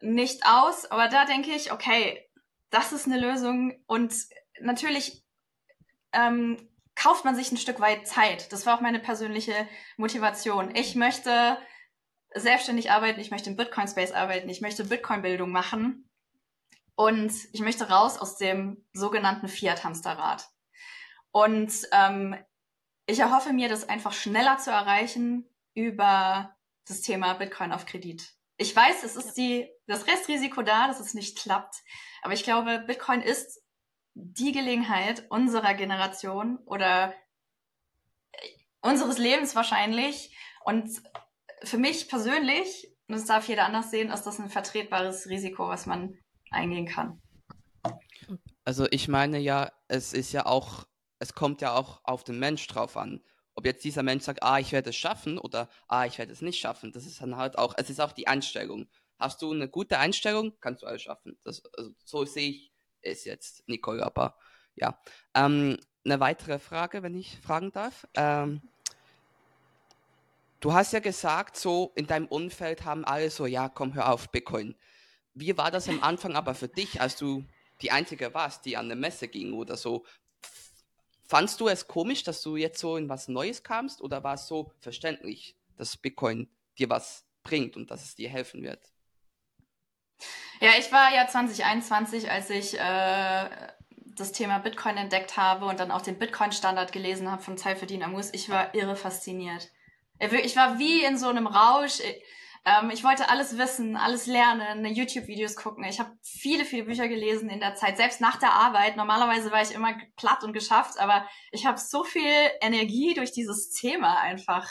[0.04, 2.24] nicht aus, aber da denke ich, okay,
[2.70, 4.14] das ist eine Lösung und
[4.60, 5.24] natürlich
[6.12, 8.52] ähm, kauft man sich ein Stück weit Zeit.
[8.52, 10.74] Das war auch meine persönliche Motivation.
[10.74, 11.58] Ich möchte
[12.34, 16.08] selbstständig arbeiten, ich möchte im Bitcoin-Space arbeiten, ich möchte Bitcoin-Bildung machen
[16.96, 20.48] und ich möchte raus aus dem sogenannten Fiat-Hamsterrad.
[21.30, 22.36] Und ähm,
[23.06, 28.34] ich erhoffe mir, das einfach schneller zu erreichen über das Thema Bitcoin auf Kredit.
[28.56, 31.76] Ich weiß, es ist die, das Restrisiko da, dass es nicht klappt.
[32.22, 33.60] Aber ich glaube, Bitcoin ist
[34.14, 37.12] die Gelegenheit unserer Generation oder
[38.32, 38.48] äh,
[38.80, 40.36] unseres Lebens wahrscheinlich.
[40.64, 40.88] Und
[41.64, 45.86] für mich persönlich, und das darf jeder anders sehen, ist das ein vertretbares Risiko, was
[45.86, 46.16] man
[46.50, 47.20] eingehen kann.
[48.64, 50.86] Also ich meine ja, es ist ja auch,
[51.18, 53.20] es kommt ja auch auf den Mensch drauf an
[53.54, 56.42] ob jetzt dieser Mensch sagt, ah, ich werde es schaffen oder ah, ich werde es
[56.42, 56.92] nicht schaffen.
[56.92, 58.88] Das ist dann halt auch, es ist auch die Einstellung.
[59.18, 61.38] Hast du eine gute Einstellung, kannst du alles schaffen.
[61.44, 64.36] Das, also, so sehe ich es jetzt, Nicole, aber
[64.74, 64.98] ja.
[65.34, 68.06] Ähm, eine weitere Frage, wenn ich fragen darf.
[68.14, 68.60] Ähm,
[70.60, 74.30] du hast ja gesagt, so in deinem Umfeld haben alle so, ja, komm, hör auf,
[74.30, 74.74] Bitcoin.
[75.34, 77.44] Wie war das am Anfang aber für dich, als du
[77.82, 80.04] die Einzige warst, die an eine Messe ging oder so?
[81.26, 84.46] Fandst du es komisch, dass du jetzt so in was Neues kamst oder war es
[84.46, 88.92] so verständlich, dass Bitcoin dir was bringt und dass es dir helfen wird?
[90.60, 93.50] Ja, ich war ja 2021, als ich äh,
[94.14, 98.30] das Thema Bitcoin entdeckt habe und dann auch den Bitcoin-Standard gelesen habe von Zeitverdienen Amus.
[98.32, 99.70] Ich war irre fasziniert.
[100.18, 102.00] Ich war wie in so einem Rausch.
[102.64, 105.85] Ähm, ich wollte alles wissen, alles lernen, YouTube-Videos gucken.
[105.85, 108.96] Ich habe viele, viele Bücher gelesen in der Zeit, selbst nach der Arbeit.
[108.96, 113.70] Normalerweise war ich immer platt und geschafft, aber ich habe so viel Energie durch dieses
[113.70, 114.70] Thema einfach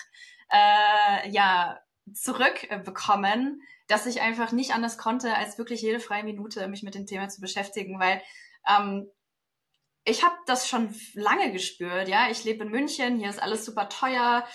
[0.49, 1.79] äh, ja
[2.13, 7.05] zurückbekommen, dass ich einfach nicht anders konnte, als wirklich jede freie Minute mich mit dem
[7.05, 8.21] Thema zu beschäftigen, weil
[8.67, 9.07] ähm,
[10.05, 12.29] ich habe das schon lange gespürt, ja.
[12.29, 14.45] Ich lebe in München, hier ist alles super teuer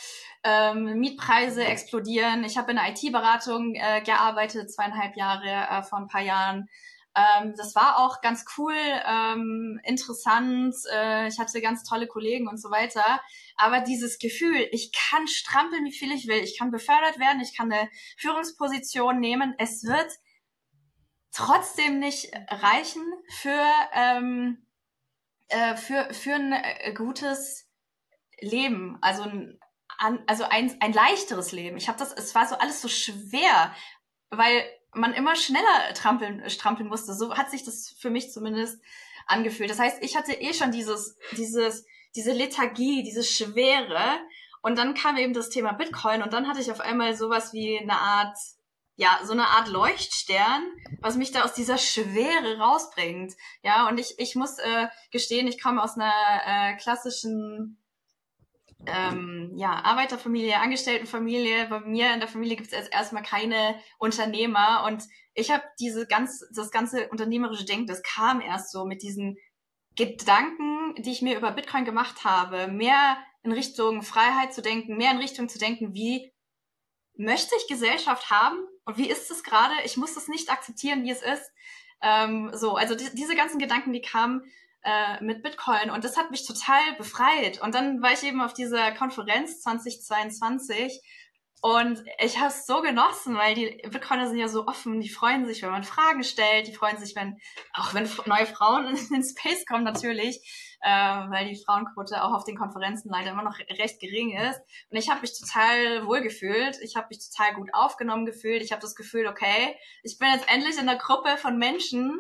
[0.49, 2.43] ähm, Mietpreise explodieren.
[2.45, 6.69] Ich habe in der IT-Beratung äh, gearbeitet, zweieinhalb Jahre äh, vor ein paar Jahren.
[7.15, 10.75] Ähm, das war auch ganz cool, ähm, interessant.
[10.93, 13.21] Äh, ich hatte ganz tolle Kollegen und so weiter.
[13.57, 17.57] Aber dieses Gefühl, ich kann strampeln, wie viel ich will, ich kann befördert werden, ich
[17.57, 19.55] kann eine Führungsposition nehmen.
[19.59, 20.11] Es wird
[21.33, 23.05] trotzdem nicht reichen
[23.41, 24.67] für, ähm,
[25.49, 27.69] äh, für, für ein äh, gutes
[28.41, 28.99] Leben.
[29.03, 29.59] Also ein
[29.99, 31.77] an, also ein, ein leichteres Leben.
[31.77, 33.75] Ich habe das, es war so alles so schwer,
[34.31, 37.15] weil man immer schneller trampeln, strampeln musste.
[37.15, 38.81] So hat sich das für mich zumindest
[39.27, 39.71] angefühlt.
[39.71, 41.85] Das heißt, ich hatte eh schon dieses, dieses,
[42.15, 44.21] diese Lethargie, diese Schwere.
[44.63, 47.79] Und dann kam eben das Thema Bitcoin und dann hatte ich auf einmal sowas wie
[47.79, 48.37] eine Art,
[48.97, 50.65] ja, so eine Art Leuchtstern,
[51.01, 53.35] was mich da aus dieser Schwere rausbringt.
[53.63, 56.13] Ja, und ich, ich muss äh, gestehen, ich komme aus einer
[56.45, 57.79] äh, klassischen
[58.87, 61.67] ähm, ja, Arbeiterfamilie, Angestelltenfamilie.
[61.69, 66.07] Bei mir in der Familie gibt es jetzt erstmal keine Unternehmer und ich habe diese
[66.07, 69.37] ganz, das ganze unternehmerische Denken, das kam erst so mit diesen
[69.97, 75.11] Gedanken, die ich mir über Bitcoin gemacht habe, mehr in Richtung Freiheit zu denken, mehr
[75.11, 76.33] in Richtung zu denken, wie
[77.17, 79.75] möchte ich Gesellschaft haben und wie ist es gerade?
[79.85, 81.51] Ich muss das nicht akzeptieren, wie es ist.
[82.01, 84.43] Ähm, so, also die, diese ganzen Gedanken, die kamen
[84.83, 87.61] äh, mit Bitcoin und das hat mich total befreit.
[87.61, 91.01] Und dann war ich eben auf dieser Konferenz 2022
[91.61, 95.45] Und ich habe es so genossen, weil die Bitcoiner sind ja so offen, die freuen
[95.45, 97.37] sich, wenn man Fragen stellt, die freuen sich, wenn,
[97.75, 100.41] auch wenn neue Frauen in den Space kommen natürlich,
[100.83, 104.61] äh, weil die Frauenquote auch auf den Konferenzen leider immer noch recht gering ist.
[104.91, 108.71] Und ich habe mich total wohl gefühlt, ich habe mich total gut aufgenommen gefühlt, ich
[108.71, 112.17] habe das Gefühl, okay, ich bin jetzt endlich in einer Gruppe von Menschen,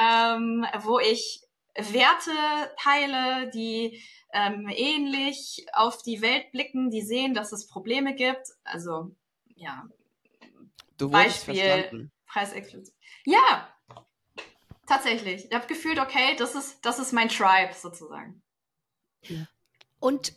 [0.00, 1.42] ähm, wo ich
[1.76, 2.30] Werte
[2.78, 8.48] teile, die ähm, ähnlich auf die Welt blicken, die sehen, dass es Probleme gibt.
[8.64, 9.14] Also,
[9.54, 9.88] ja.
[10.98, 12.94] Du Beispiel Preisexklusion.
[13.24, 13.68] Ja,
[14.86, 15.46] tatsächlich.
[15.46, 18.42] Ich habe gefühlt, okay, das ist, das ist mein Tribe sozusagen.
[20.00, 20.32] Und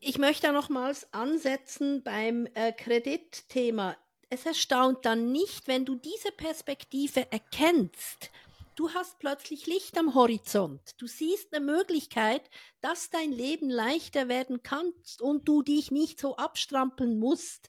[0.00, 3.96] ich möchte nochmals ansetzen beim äh, Kreditthema.
[4.30, 8.30] Es erstaunt dann nicht, wenn du diese Perspektive erkennst,
[8.74, 10.80] Du hast plötzlich Licht am Horizont.
[10.98, 12.42] Du siehst eine Möglichkeit,
[12.80, 17.68] dass dein Leben leichter werden kann und du dich nicht so abstrampeln musst.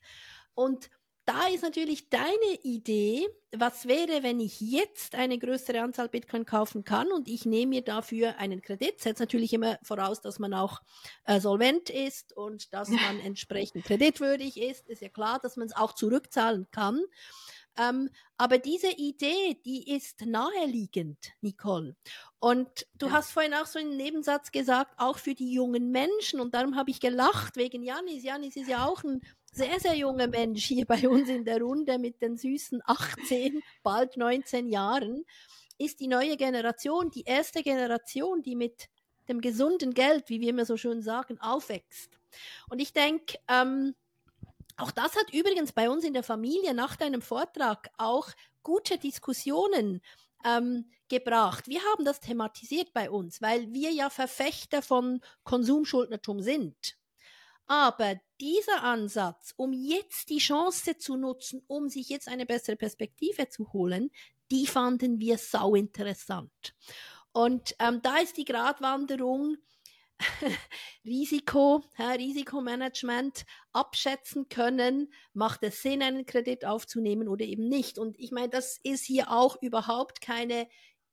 [0.56, 0.90] Und
[1.26, 6.84] da ist natürlich deine Idee, was wäre, wenn ich jetzt eine größere Anzahl Bitcoin kaufen
[6.84, 10.82] kann und ich nehme mir dafür einen Kredit, setzt natürlich immer voraus, dass man auch
[11.26, 14.88] äh, solvent ist und dass man entsprechend kreditwürdig ist.
[14.88, 17.02] Ist ja klar, dass man es auch zurückzahlen kann.
[17.78, 21.96] Ähm, aber diese Idee, die ist naheliegend, Nicole.
[22.40, 23.14] Und du ja.
[23.14, 26.40] hast vorhin auch so einen Nebensatz gesagt, auch für die jungen Menschen.
[26.40, 28.24] Und darum habe ich gelacht wegen Janis.
[28.24, 31.98] Janis ist ja auch ein sehr, sehr junger Mensch hier bei uns in der Runde
[31.98, 35.26] mit den süßen 18, bald 19 Jahren.
[35.78, 38.90] Ist die neue Generation, die erste Generation, die mit
[39.28, 42.20] dem gesunden Geld, wie wir immer so schön sagen, aufwächst.
[42.70, 43.96] Und ich denke, ähm,
[44.78, 48.30] auch das hat übrigens bei uns in der Familie nach deinem Vortrag auch
[48.64, 50.02] gute Diskussionen
[50.44, 51.68] ähm, gebracht.
[51.68, 56.98] Wir haben das thematisiert bei uns, weil wir ja Verfechter von Konsumschuldnertum sind.
[57.68, 63.50] Aber dieser Ansatz, um jetzt die Chance zu nutzen, um sich jetzt eine bessere Perspektive
[63.50, 64.12] zu holen,
[64.52, 66.76] die fanden wir sau interessant.
[67.32, 69.58] Und ähm, da ist die Gratwanderung,
[71.06, 77.98] Risiko, ja, Risikomanagement abschätzen können, macht es Sinn, einen Kredit aufzunehmen oder eben nicht.
[77.98, 80.68] Und ich meine, das ist hier auch überhaupt keine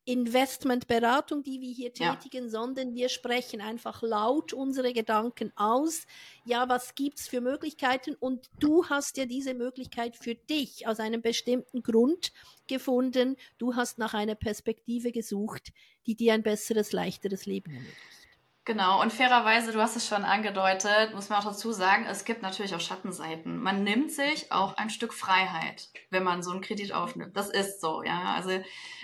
[0.04, 2.50] Investmentberatung, die wir hier tätigen, ja.
[2.50, 6.06] sondern wir sprechen einfach laut unsere Gedanken aus.
[6.44, 8.16] Ja, was gibt's für Möglichkeiten?
[8.16, 12.32] Und du hast ja diese Möglichkeit für dich aus einem bestimmten Grund
[12.66, 13.36] gefunden.
[13.58, 15.72] Du hast nach einer Perspektive gesucht,
[16.06, 18.21] die dir ein besseres, leichteres Leben ermöglicht.
[18.64, 22.42] Genau, und fairerweise, du hast es schon angedeutet, muss man auch dazu sagen, es gibt
[22.42, 23.58] natürlich auch Schattenseiten.
[23.60, 27.36] Man nimmt sich auch ein Stück Freiheit, wenn man so einen Kredit aufnimmt.
[27.36, 28.34] Das ist so, ja.
[28.36, 28.50] Also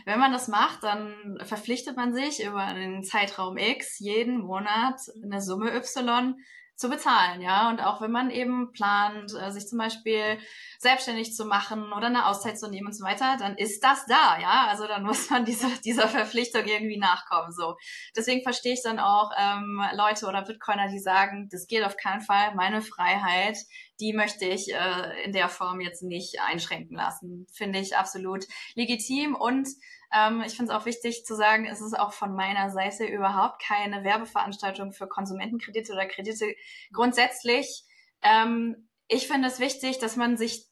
[0.05, 5.43] wenn man das macht, dann verpflichtet man sich über einen Zeitraum X jeden Monat eine
[5.43, 6.37] Summe Y
[6.79, 7.69] zu bezahlen, ja.
[7.69, 10.39] Und auch wenn man eben plant, äh, sich zum Beispiel
[10.79, 14.39] selbstständig zu machen oder eine Auszeit zu nehmen und so weiter, dann ist das da,
[14.41, 14.69] ja.
[14.69, 17.75] Also dann muss man dieser, dieser Verpflichtung irgendwie nachkommen, so.
[18.17, 22.21] Deswegen verstehe ich dann auch ähm, Leute oder Bitcoiner, die sagen, das geht auf keinen
[22.21, 23.59] Fall, meine Freiheit,
[23.99, 27.49] die möchte ich äh, in der Form jetzt nicht einschränken lassen.
[27.53, 28.45] Finde ich absolut
[28.77, 29.67] legitim und
[30.13, 33.63] ähm, ich finde es auch wichtig zu sagen, es ist auch von meiner Seite überhaupt
[33.63, 36.55] keine Werbeveranstaltung für Konsumentenkredite oder Kredite
[36.93, 37.85] grundsätzlich.
[38.23, 40.67] Ähm, ich finde es wichtig, dass man sich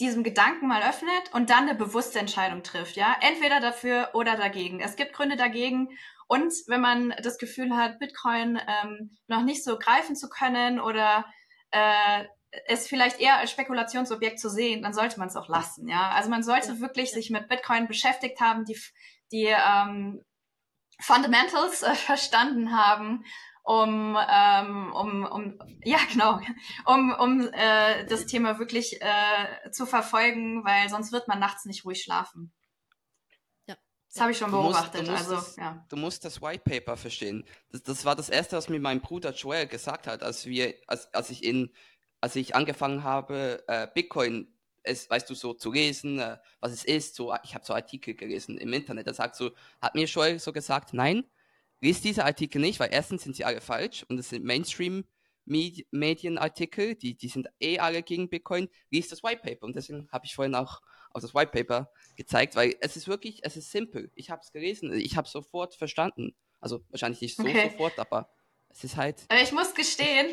[0.00, 4.80] diesem Gedanken mal öffnet und dann eine bewusste Entscheidung trifft, ja, entweder dafür oder dagegen.
[4.80, 5.90] Es gibt Gründe dagegen
[6.26, 11.26] und wenn man das Gefühl hat, Bitcoin ähm, noch nicht so greifen zu können oder
[11.72, 12.24] äh,
[12.66, 15.88] es vielleicht eher als Spekulationsobjekt zu sehen, dann sollte man es auch lassen.
[15.88, 16.80] Ja, also man sollte ja.
[16.80, 18.78] wirklich sich mit Bitcoin beschäftigt haben, die
[19.32, 20.22] die ähm,
[21.00, 23.24] Fundamentals äh, verstanden haben,
[23.64, 26.40] um ähm, um um ja genau
[26.84, 31.84] um um äh, das Thema wirklich äh, zu verfolgen, weil sonst wird man nachts nicht
[31.84, 32.52] ruhig schlafen.
[34.12, 35.06] Das habe ich schon beobachtet.
[35.06, 35.86] Du musst, du musst also, ja.
[35.88, 37.46] du musst das White Paper verstehen.
[37.70, 41.12] Das, das war das Erste, was mir mein Bruder Joel gesagt hat, als wir, als,
[41.14, 41.72] als ich in
[42.22, 44.46] als ich angefangen habe, äh, Bitcoin,
[44.84, 48.14] es, weißt du, so zu lesen, äh, was es ist, so, ich habe so Artikel
[48.14, 51.24] gelesen im Internet, da sagt so, hat mir schon so gesagt, nein,
[51.80, 55.04] liest diese Artikel nicht, weil erstens sind sie alle falsch und es sind Mainstream
[55.44, 60.24] Medienartikel, die, die sind eh alle gegen Bitcoin, liest das White Paper und deswegen habe
[60.24, 60.80] ich vorhin auch
[61.10, 64.12] auf das White Paper gezeigt, weil es ist wirklich, es ist simpel.
[64.14, 66.36] Ich habe es gelesen, ich habe sofort verstanden.
[66.60, 67.70] Also wahrscheinlich nicht so okay.
[67.70, 68.30] sofort, aber
[68.68, 69.24] es ist halt.
[69.28, 70.28] Aber ich muss gestehen,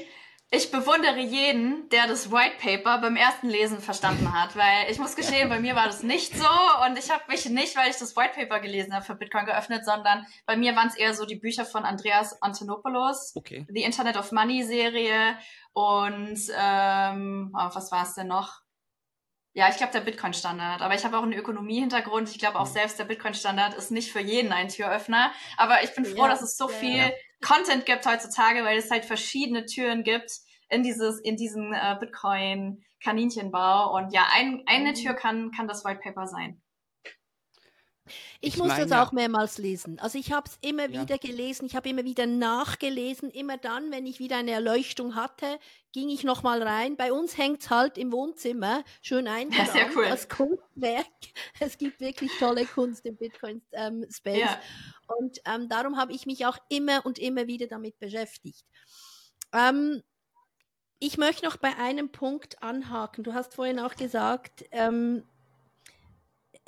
[0.52, 5.16] ich bewundere jeden, der das White Paper beim ersten Lesen verstanden hat, weil ich muss
[5.16, 6.48] gestehen, bei mir war das nicht so
[6.86, 9.86] und ich habe mich nicht, weil ich das White Paper gelesen habe, für Bitcoin geöffnet,
[9.86, 13.68] sondern bei mir waren es eher so die Bücher von Andreas Antonopoulos, okay.
[13.70, 15.38] die Internet of Money Serie
[15.74, 18.62] und ähm, oh, was war es denn noch?
[19.54, 20.82] Ja, ich glaube der Bitcoin-Standard.
[20.82, 22.30] Aber ich habe auch einen Ökonomie-Hintergrund.
[22.30, 22.74] Ich glaube auch mhm.
[22.74, 25.32] selbst der Bitcoin-Standard ist nicht für jeden ein Türöffner.
[25.58, 27.12] Aber ich bin froh, ja, dass es so ja, viel ja.
[27.42, 30.32] Content gibt heutzutage, weil es halt verschiedene Türen gibt
[30.70, 33.96] in dieses, in diesen äh, Bitcoin-Kaninchenbau.
[33.96, 34.96] Und ja, ein, eine mhm.
[34.96, 36.62] Tür kann, kann das White Paper sein.
[38.42, 40.00] Ich, ich muss mein, das auch mehrmals lesen.
[40.00, 41.02] Also ich habe es immer ja.
[41.02, 43.32] wieder gelesen, ich habe immer wieder nachgelesen.
[43.32, 45.60] Immer dann, wenn ich wieder eine Erleuchtung hatte,
[45.92, 46.96] ging ich nochmal rein.
[46.96, 50.06] Bei uns hängt es halt im Wohnzimmer schön eingerahmt ja, cool.
[50.06, 51.06] als Kunstwerk.
[51.60, 54.34] Es gibt wirklich tolle Kunst im Bitcoin-Space.
[54.34, 54.60] Ähm, ja.
[55.08, 58.66] Und ähm, darum habe ich mich auch immer und immer wieder damit beschäftigt.
[59.54, 60.04] Ähm,
[61.00, 63.24] ich möchte noch bei einem Punkt anhaken.
[63.24, 65.24] Du hast vorhin auch gesagt, ähm,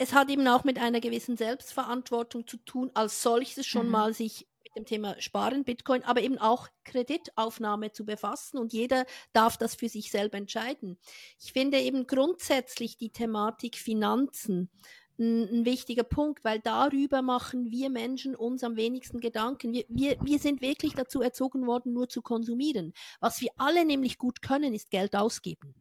[0.01, 3.91] es hat eben auch mit einer gewissen Selbstverantwortung zu tun, als solches schon mhm.
[3.91, 9.05] mal sich mit dem Thema Sparen, Bitcoin, aber eben auch Kreditaufnahme zu befassen und jeder
[9.31, 10.97] darf das für sich selber entscheiden.
[11.39, 14.71] Ich finde eben grundsätzlich die Thematik Finanzen
[15.19, 19.71] ein, wichtiger Punkt, weil darüber machen wir Menschen uns am wenigsten Gedanken.
[19.71, 22.93] Wir, wir, wir sind wirklich dazu erzogen worden, nur zu konsumieren.
[23.19, 25.75] Was wir alle nämlich gut können, ist Geld ausgeben.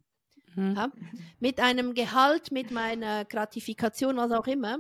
[0.55, 0.75] Mhm.
[0.77, 0.93] Ja?
[1.39, 4.79] Mit einem Gehalt, mit meiner Gratifikation, was auch immer,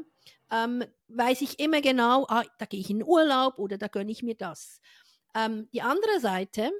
[0.50, 4.22] ähm, weiß ich immer genau, ah, da gehe ich in Urlaub oder da gönne ich
[4.22, 4.80] mir das.
[5.35, 6.72] Ähm, die andere Seite,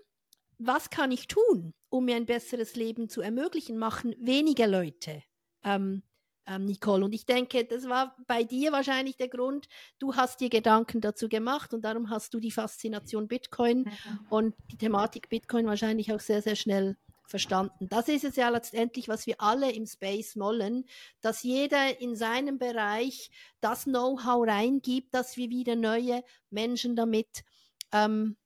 [0.59, 5.23] was kann ich tun, um mir ein besseres Leben zu ermöglichen, machen weniger Leute.
[5.65, 6.03] Ähm,
[6.47, 7.05] ähm, Nicole.
[7.05, 11.29] Und ich denke, das war bei dir wahrscheinlich der Grund, du hast dir Gedanken dazu
[11.29, 13.91] gemacht und darum hast du die Faszination Bitcoin
[14.31, 16.97] und die Thematik Bitcoin wahrscheinlich auch sehr, sehr schnell
[17.31, 17.89] verstanden.
[17.89, 20.85] Das ist es ja letztendlich, was wir alle im Space wollen,
[21.21, 27.45] dass jeder in seinem Bereich das Know-how reingibt, dass wir wieder neue Menschen damit
[27.93, 28.37] ähm,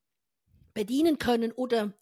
[0.75, 1.95] bedienen können oder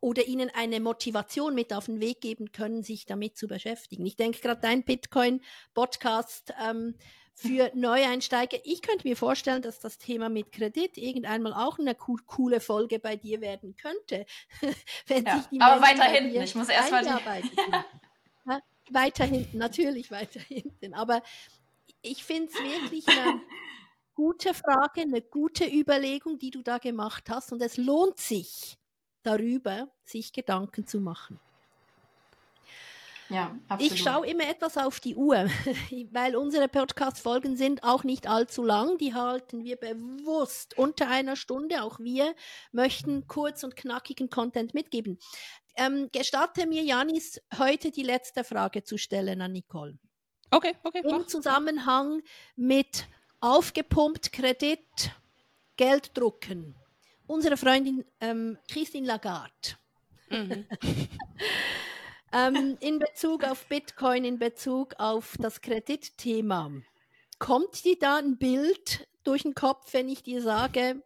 [0.00, 4.06] oder ihnen eine Motivation mit auf den Weg geben können, sich damit zu beschäftigen.
[4.06, 6.94] Ich denke gerade dein Bitcoin-Podcast ähm,
[7.34, 8.58] für Neueinsteiger.
[8.64, 12.98] Ich könnte mir vorstellen, dass das Thema mit Kredit irgendeinmal auch eine co coole Folge
[12.98, 14.24] bei dir werden könnte.
[15.06, 16.40] Wenn ja, sich die aber weiter hinten.
[16.40, 17.04] Ich muss erst mal
[18.46, 20.94] ja, weiter hinten, natürlich weiter hinten.
[20.94, 21.22] Aber
[22.02, 23.40] ich finde es wirklich eine
[24.14, 27.52] gute Frage, eine gute Überlegung, die du da gemacht hast.
[27.52, 28.78] Und es lohnt sich,
[29.22, 31.40] darüber sich Gedanken zu machen.
[33.28, 33.92] Ja, absolut.
[33.92, 35.36] Ich schaue immer etwas auf die Uhr,
[36.10, 38.98] weil unsere Podcast-Folgen sind auch nicht allzu lang.
[38.98, 41.82] Die halten wir bewusst unter einer Stunde.
[41.82, 42.34] Auch wir
[42.72, 45.18] möchten kurz und knackigen Content mitgeben.
[45.76, 49.98] Ähm, gestatte mir, Janis, heute die letzte Frage zu stellen an Nicole.
[50.50, 51.02] Okay, okay.
[51.04, 51.26] Im mach.
[51.26, 52.22] Zusammenhang
[52.54, 53.06] mit
[53.40, 55.10] aufgepumpt Kredit,
[55.76, 56.76] Geld drucken
[57.26, 59.76] unsere Freundin ähm, Christine Lagarde.
[60.30, 60.66] Mhm.
[62.34, 66.70] ähm, in Bezug auf Bitcoin, in Bezug auf das Kreditthema.
[67.38, 71.02] Kommt dir da ein Bild durch den Kopf, wenn ich dir sage,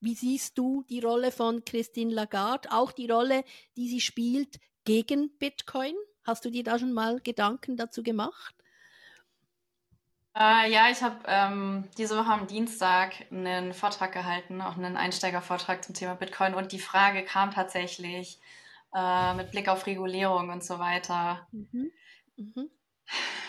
[0.00, 3.44] wie siehst du die Rolle von Christine Lagarde, auch die Rolle,
[3.76, 5.94] die sie spielt gegen Bitcoin?
[6.24, 8.54] Hast du dir da schon mal Gedanken dazu gemacht?
[10.36, 15.84] Äh, ja, ich habe ähm, diese Woche am Dienstag einen Vortrag gehalten, auch einen Einsteigervortrag
[15.84, 16.54] zum Thema Bitcoin.
[16.54, 18.38] Und die Frage kam tatsächlich
[18.94, 21.46] äh, mit Blick auf Regulierung und so weiter.
[21.52, 21.90] Mhm.
[22.36, 22.70] Mhm.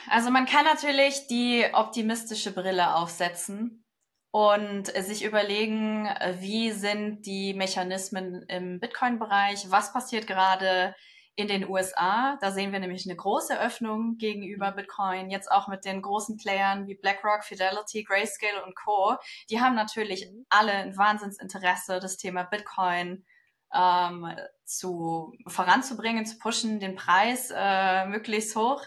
[0.10, 3.86] Also man kann natürlich die optimistische Brille aufsetzen
[4.32, 6.06] und sich überlegen,
[6.39, 10.95] wie sind die Mechanismen im Bitcoin-Bereich, was passiert gerade,
[11.36, 14.75] in den USA, da sehen wir nämlich eine große Öffnung gegenüber mhm.
[14.75, 19.15] Bitcoin, jetzt auch mit den großen Playern wie BlackRock, Fidelity, Grayscale und Co.
[19.49, 20.45] Die haben natürlich mhm.
[20.49, 23.25] alle ein Wahnsinnsinteresse, das Thema Bitcoin
[23.73, 28.84] ähm, zu voranzubringen, zu pushen, den Preis äh, möglichst hoch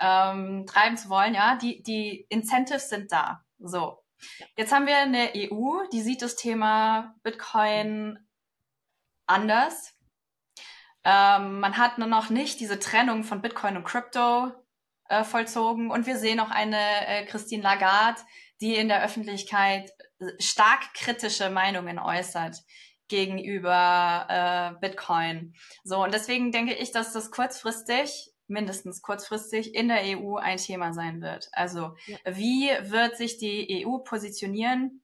[0.00, 1.34] ähm, treiben zu wollen.
[1.34, 3.44] Ja, die die Incentives sind da.
[3.58, 4.02] So,
[4.56, 8.18] jetzt haben wir eine EU, die sieht das Thema Bitcoin
[9.26, 9.98] anders
[11.04, 14.52] ähm, man hat nur noch nicht diese Trennung von Bitcoin und Crypto
[15.08, 15.90] äh, vollzogen.
[15.90, 18.20] Und wir sehen auch eine äh, Christine Lagarde,
[18.60, 22.56] die in der Öffentlichkeit äh, stark kritische Meinungen äußert
[23.08, 25.54] gegenüber äh, Bitcoin.
[25.84, 30.92] So, und deswegen denke ich, dass das kurzfristig, mindestens kurzfristig, in der EU ein Thema
[30.92, 31.48] sein wird.
[31.52, 32.18] Also, ja.
[32.26, 35.02] wie wird sich die EU positionieren?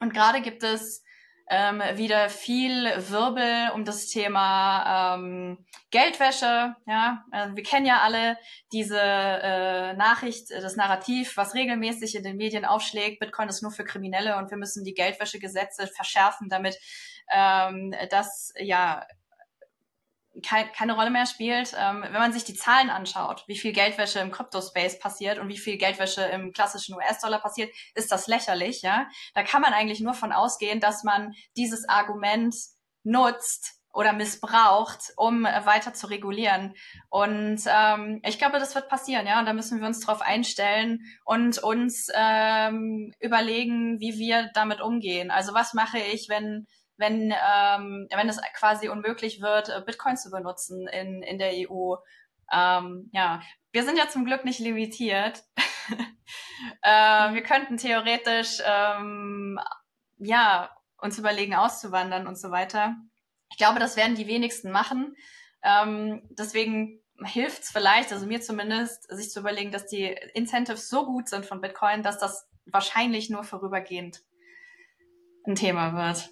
[0.00, 1.03] Und gerade gibt es
[1.50, 6.74] ähm, wieder viel Wirbel um das Thema ähm, Geldwäsche.
[6.86, 8.38] Ja, also wir kennen ja alle
[8.72, 13.20] diese äh, Nachricht, das Narrativ, was regelmäßig in den Medien aufschlägt.
[13.20, 16.78] Bitcoin ist nur für Kriminelle und wir müssen die Geldwäschegesetze verschärfen, damit
[17.30, 19.06] ähm, das ja
[20.42, 21.74] kein, keine Rolle mehr spielt.
[21.78, 25.58] Ähm, wenn man sich die Zahlen anschaut, wie viel Geldwäsche im Crypto-Space passiert und wie
[25.58, 28.82] viel Geldwäsche im klassischen US-Dollar passiert, ist das lächerlich.
[28.82, 32.54] Ja, da kann man eigentlich nur von ausgehen, dass man dieses Argument
[33.02, 36.74] nutzt oder missbraucht, um weiter zu regulieren.
[37.10, 39.38] Und ähm, ich glaube, das wird passieren, ja.
[39.38, 45.30] Und da müssen wir uns darauf einstellen und uns ähm, überlegen, wie wir damit umgehen.
[45.30, 46.66] Also was mache ich, wenn
[46.96, 51.96] wenn, ähm, wenn es quasi unmöglich wird, äh, Bitcoin zu benutzen in, in der EU.
[52.52, 53.42] Ähm, ja,
[53.72, 55.42] wir sind ja zum Glück nicht limitiert.
[56.82, 59.58] äh, wir könnten theoretisch ähm,
[60.18, 62.96] ja uns überlegen, auszuwandern und so weiter.
[63.50, 65.16] Ich glaube, das werden die wenigsten machen.
[65.62, 71.06] Ähm, deswegen hilft es vielleicht, also mir zumindest, sich zu überlegen, dass die Incentives so
[71.06, 74.22] gut sind von Bitcoin, dass das wahrscheinlich nur vorübergehend
[75.46, 76.30] ein Thema wird.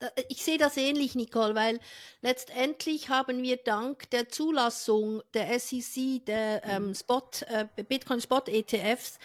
[0.00, 1.80] Äh, ich sehe das ähnlich, Nicole, weil
[2.20, 6.94] letztendlich haben wir dank der Zulassung der SEC, der ähm, mhm.
[6.94, 9.18] Spot, äh, Bitcoin Spot ETFs,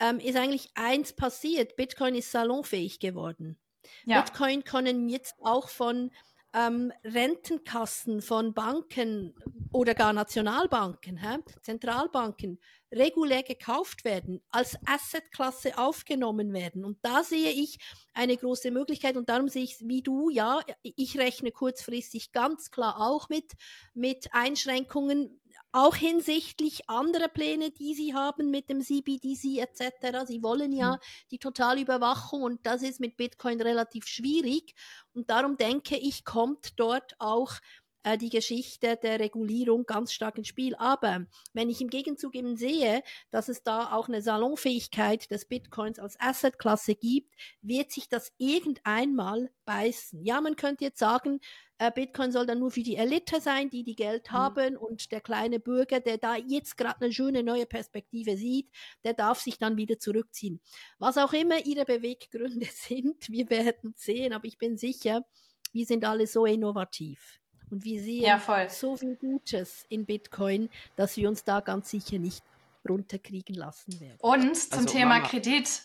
[0.00, 1.76] ähm, ist eigentlich eins passiert.
[1.76, 3.58] Bitcoin ist salonfähig geworden.
[4.04, 4.20] Ja.
[4.20, 6.10] Bitcoin können jetzt auch von
[6.54, 9.34] ähm, Rentenkassen von Banken
[9.72, 11.38] oder gar Nationalbanken, hä?
[11.62, 12.58] Zentralbanken,
[12.92, 16.84] regulär gekauft werden, als Assetklasse aufgenommen werden.
[16.84, 17.78] Und da sehe ich
[18.12, 23.00] eine große Möglichkeit und darum sehe ich wie du, ja, ich rechne kurzfristig ganz klar
[23.00, 23.52] auch mit,
[23.94, 25.40] mit Einschränkungen,
[25.72, 30.26] auch hinsichtlich anderer Pläne, die sie haben mit dem CBDC etc.
[30.26, 31.00] Sie wollen ja hm.
[31.30, 34.74] die Totalüberwachung und das ist mit Bitcoin relativ schwierig.
[35.14, 37.54] Und darum denke ich, kommt dort auch
[38.02, 40.74] äh, die Geschichte der Regulierung ganz stark ins Spiel.
[40.76, 45.98] Aber wenn ich im Gegenzug eben sehe, dass es da auch eine Salonfähigkeit des Bitcoins
[45.98, 50.24] als Assetklasse gibt, wird sich das irgendeinmal beißen.
[50.24, 51.40] Ja, man könnte jetzt sagen,
[51.78, 54.34] äh, Bitcoin soll dann nur für die Elite sein, die die Geld mhm.
[54.34, 58.70] haben und der kleine Bürger, der da jetzt gerade eine schöne neue Perspektive sieht,
[59.04, 60.60] der darf sich dann wieder zurückziehen.
[60.98, 65.24] Was auch immer ihre Beweggründe sind, wir werden sehen, aber ich bin sicher,
[65.72, 67.41] wir sind alle so innovativ.
[67.72, 72.18] Und wir sehen ja, so viel Gutes in Bitcoin, dass wir uns da ganz sicher
[72.18, 72.44] nicht
[72.86, 74.18] runterkriegen lassen werden.
[74.20, 75.26] Und zum also, Thema Mama.
[75.26, 75.82] Kredit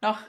[0.00, 0.20] noch.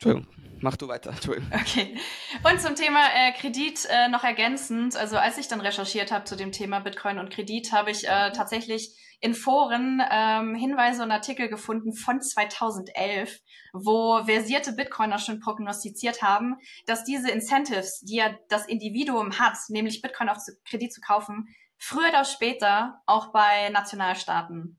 [0.00, 0.28] Entschuldigung,
[0.60, 1.10] mach du weiter.
[1.10, 1.50] Entschuldigung.
[1.52, 1.96] Okay.
[2.44, 4.94] Und zum Thema äh, Kredit äh, noch ergänzend.
[4.94, 8.30] Also als ich dann recherchiert habe zu dem Thema Bitcoin und Kredit, habe ich äh,
[8.30, 13.40] tatsächlich in Foren ähm, Hinweise und Artikel gefunden von 2011,
[13.72, 16.54] wo versierte Bitcoiner schon prognostiziert haben,
[16.86, 22.10] dass diese Incentives, die ja das Individuum hat, nämlich Bitcoin auf Kredit zu kaufen, früher
[22.10, 24.77] oder später auch bei Nationalstaaten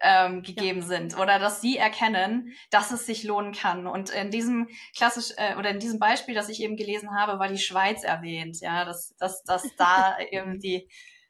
[0.00, 0.86] ähm, gegeben ja.
[0.86, 3.86] sind oder dass sie erkennen, dass es sich lohnen kann.
[3.86, 7.48] Und in diesem klassisch äh, oder in diesem Beispiel, das ich eben gelesen habe, war
[7.48, 10.88] die Schweiz erwähnt, ja, dass, dass, dass da eben die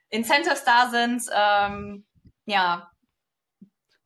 [0.08, 2.06] Incentives da sind, ähm,
[2.44, 2.90] ja,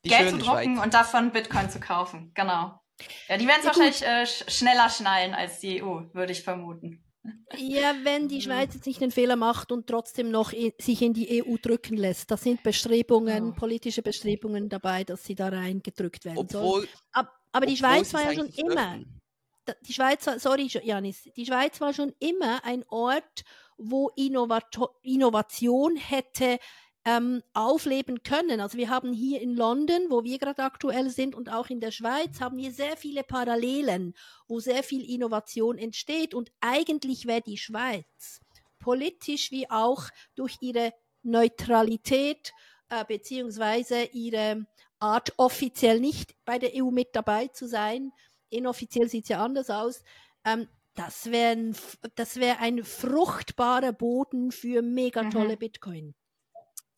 [0.05, 0.85] die Geld zu drucken Schweiz.
[0.85, 2.33] und davon Bitcoin zu kaufen.
[2.35, 2.81] Genau.
[3.29, 7.06] Ja, die werden es wahrscheinlich äh, schneller schnallen als die EU, würde ich vermuten.
[7.57, 11.43] Ja, wenn die Schweiz jetzt nicht den Fehler macht und trotzdem noch sich in die
[11.43, 12.31] EU drücken lässt.
[12.31, 13.53] Da sind Bestrebungen, oh.
[13.53, 16.89] politische Bestrebungen dabei, dass sie da reingedrückt werden Obwohl, soll.
[17.13, 19.01] Aber, aber die Schweiz war ja schon immer.
[19.87, 23.45] Die Schweiz, sorry, Janis, die Schweiz war schon immer ein Ort,
[23.79, 26.59] wo Innovato Innovation hätte
[27.07, 28.61] ähm, aufleben können.
[28.61, 31.93] Also wir haben hier in London, wo wir gerade aktuell sind, und auch in der
[31.93, 34.15] Schweiz haben wir sehr viele Parallelen,
[34.49, 36.35] wo sehr viel Innovation entsteht.
[36.35, 38.41] Und eigentlich wäre die Schweiz
[38.81, 40.93] politisch wie auch durch ihre
[41.23, 42.53] Neutralität
[42.89, 44.67] äh, beziehungsweise ihre
[44.99, 48.13] Art offiziell nicht bei der EU mit dabei zu sein,
[48.49, 50.03] inoffiziell sieht es ja anders aus,
[50.45, 51.77] ähm, das wäre ein,
[52.35, 55.59] wär ein fruchtbarer Boden für mega tolle mhm.
[55.59, 56.15] Bitcoin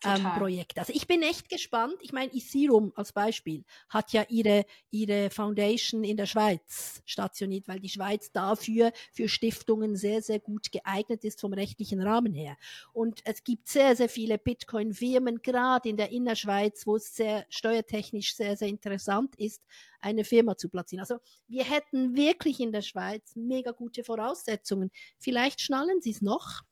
[0.05, 0.79] ähm, Projekt.
[0.79, 1.97] Also ich bin echt gespannt.
[2.03, 7.81] Ich meine, Isirum als Beispiel hat ja ihre, ihre Foundation in der Schweiz stationiert, weil
[7.81, 12.57] die Schweiz dafür für Stiftungen sehr, sehr gut geeignet ist vom rechtlichen Rahmen her.
[12.93, 18.35] Und es gibt sehr, sehr viele Bitcoin-Firmen, gerade in der Innerschweiz, wo es sehr steuertechnisch
[18.37, 19.63] sehr, sehr interessant ist,
[20.01, 21.01] eine Firma zu platzieren.
[21.01, 21.19] Also
[21.49, 24.93] wir hätten wirklich in der Schweiz mega gute Voraussetzungen.
[25.19, 26.63] Vielleicht schnallen sie es noch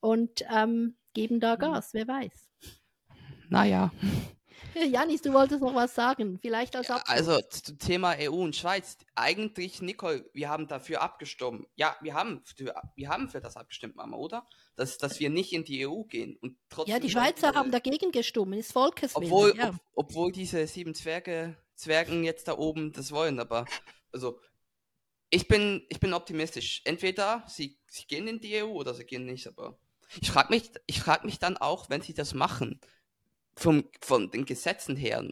[0.00, 2.53] und ähm, geben da Gas, wer weiß
[3.54, 3.92] naja.
[4.90, 8.98] Janis, du wolltest noch was sagen, vielleicht als ja, Also zum Thema EU und Schweiz.
[9.14, 11.68] Eigentlich, Nicole, wir haben dafür abgestimmt.
[11.76, 14.46] Ja, wir haben für, wir haben für das abgestimmt, Mama, oder?
[14.74, 16.36] Dass, dass wir nicht in die EU gehen.
[16.40, 19.26] Und trotzdem ja, die Schweizer haben dagegen gestimmt, ist Volkeswillen.
[19.26, 19.68] Obwohl, ja.
[19.68, 23.66] ob, obwohl diese sieben Zwerge, Zwergen jetzt da oben das wollen, aber
[24.12, 24.40] also
[25.30, 26.82] ich bin, ich bin optimistisch.
[26.84, 29.78] Entweder sie, sie gehen in die EU oder sie gehen nicht, aber
[30.20, 32.80] ich frage mich, ich frag mich dann auch, wenn sie das machen,
[33.56, 35.24] vom, von den Gesetzen her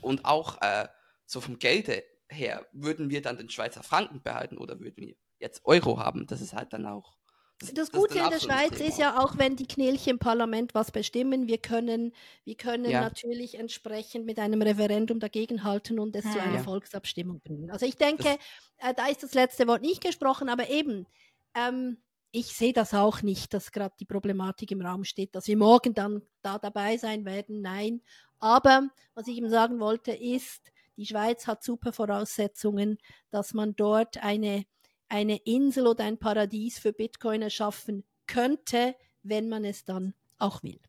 [0.00, 0.88] und auch äh,
[1.26, 5.64] so vom Gelde her, würden wir dann den Schweizer Franken behalten oder würden wir jetzt
[5.64, 6.26] Euro haben?
[6.26, 7.16] Das ist halt dann auch.
[7.60, 8.88] Das, das Gute in der Schweiz Thema.
[8.88, 12.12] ist ja auch, wenn die Knilche im Parlament was bestimmen, wir können,
[12.44, 13.02] wir können ja.
[13.02, 16.32] natürlich entsprechend mit einem Referendum dagegenhalten und es ja.
[16.32, 16.62] zu einer ja.
[16.62, 17.70] Volksabstimmung bringen.
[17.70, 18.36] Also ich denke,
[18.78, 21.06] äh, da ist das letzte Wort nicht gesprochen, aber eben,
[21.54, 21.98] ähm,
[22.32, 25.92] ich sehe das auch nicht, dass gerade die Problematik im Raum steht, dass wir morgen
[25.92, 27.60] dann da dabei sein werden.
[27.60, 28.00] Nein.
[28.40, 32.98] Aber was ich eben sagen wollte, ist, die Schweiz hat super Voraussetzungen,
[33.30, 34.64] dass man dort eine,
[35.08, 40.80] eine Insel oder ein Paradies für Bitcoin erschaffen könnte, wenn man es dann auch will.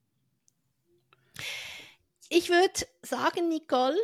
[2.29, 3.97] Ich würde sagen, Nicole,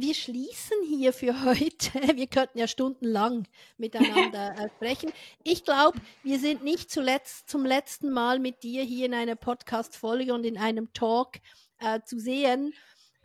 [0.00, 1.92] wir schließen hier für heute.
[2.16, 3.46] Wir könnten ja stundenlang
[3.76, 5.12] miteinander äh, sprechen.
[5.42, 10.34] Ich glaube, wir sind nicht zuletzt zum letzten Mal mit dir hier in einer Podcast-Folge
[10.34, 11.36] und in einem Talk
[11.80, 12.74] äh, zu sehen.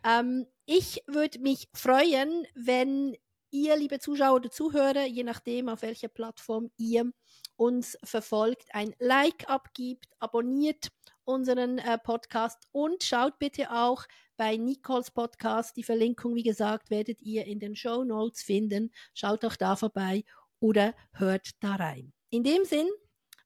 [0.04, 3.16] Ähm, ich würde mich freuen, wenn
[3.50, 7.12] ihr, liebe Zuschauer oder Zuhörer, je nachdem, auf welcher Plattform ihr
[7.56, 10.88] uns verfolgt, ein Like abgibt, abonniert
[11.24, 14.04] unseren äh, Podcast und schaut bitte auch
[14.36, 15.76] bei Nicoles Podcast.
[15.76, 18.90] Die Verlinkung, wie gesagt, werdet ihr in den Show Notes finden.
[19.14, 20.24] Schaut auch da vorbei
[20.60, 22.12] oder hört da rein.
[22.30, 22.88] In dem Sinn,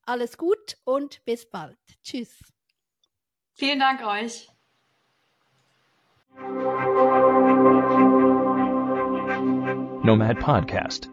[0.05, 1.77] alles gut und bis bald.
[2.03, 2.39] Tschüss.
[3.53, 4.49] Vielen Dank euch.
[10.03, 11.09] Nomad Podcast.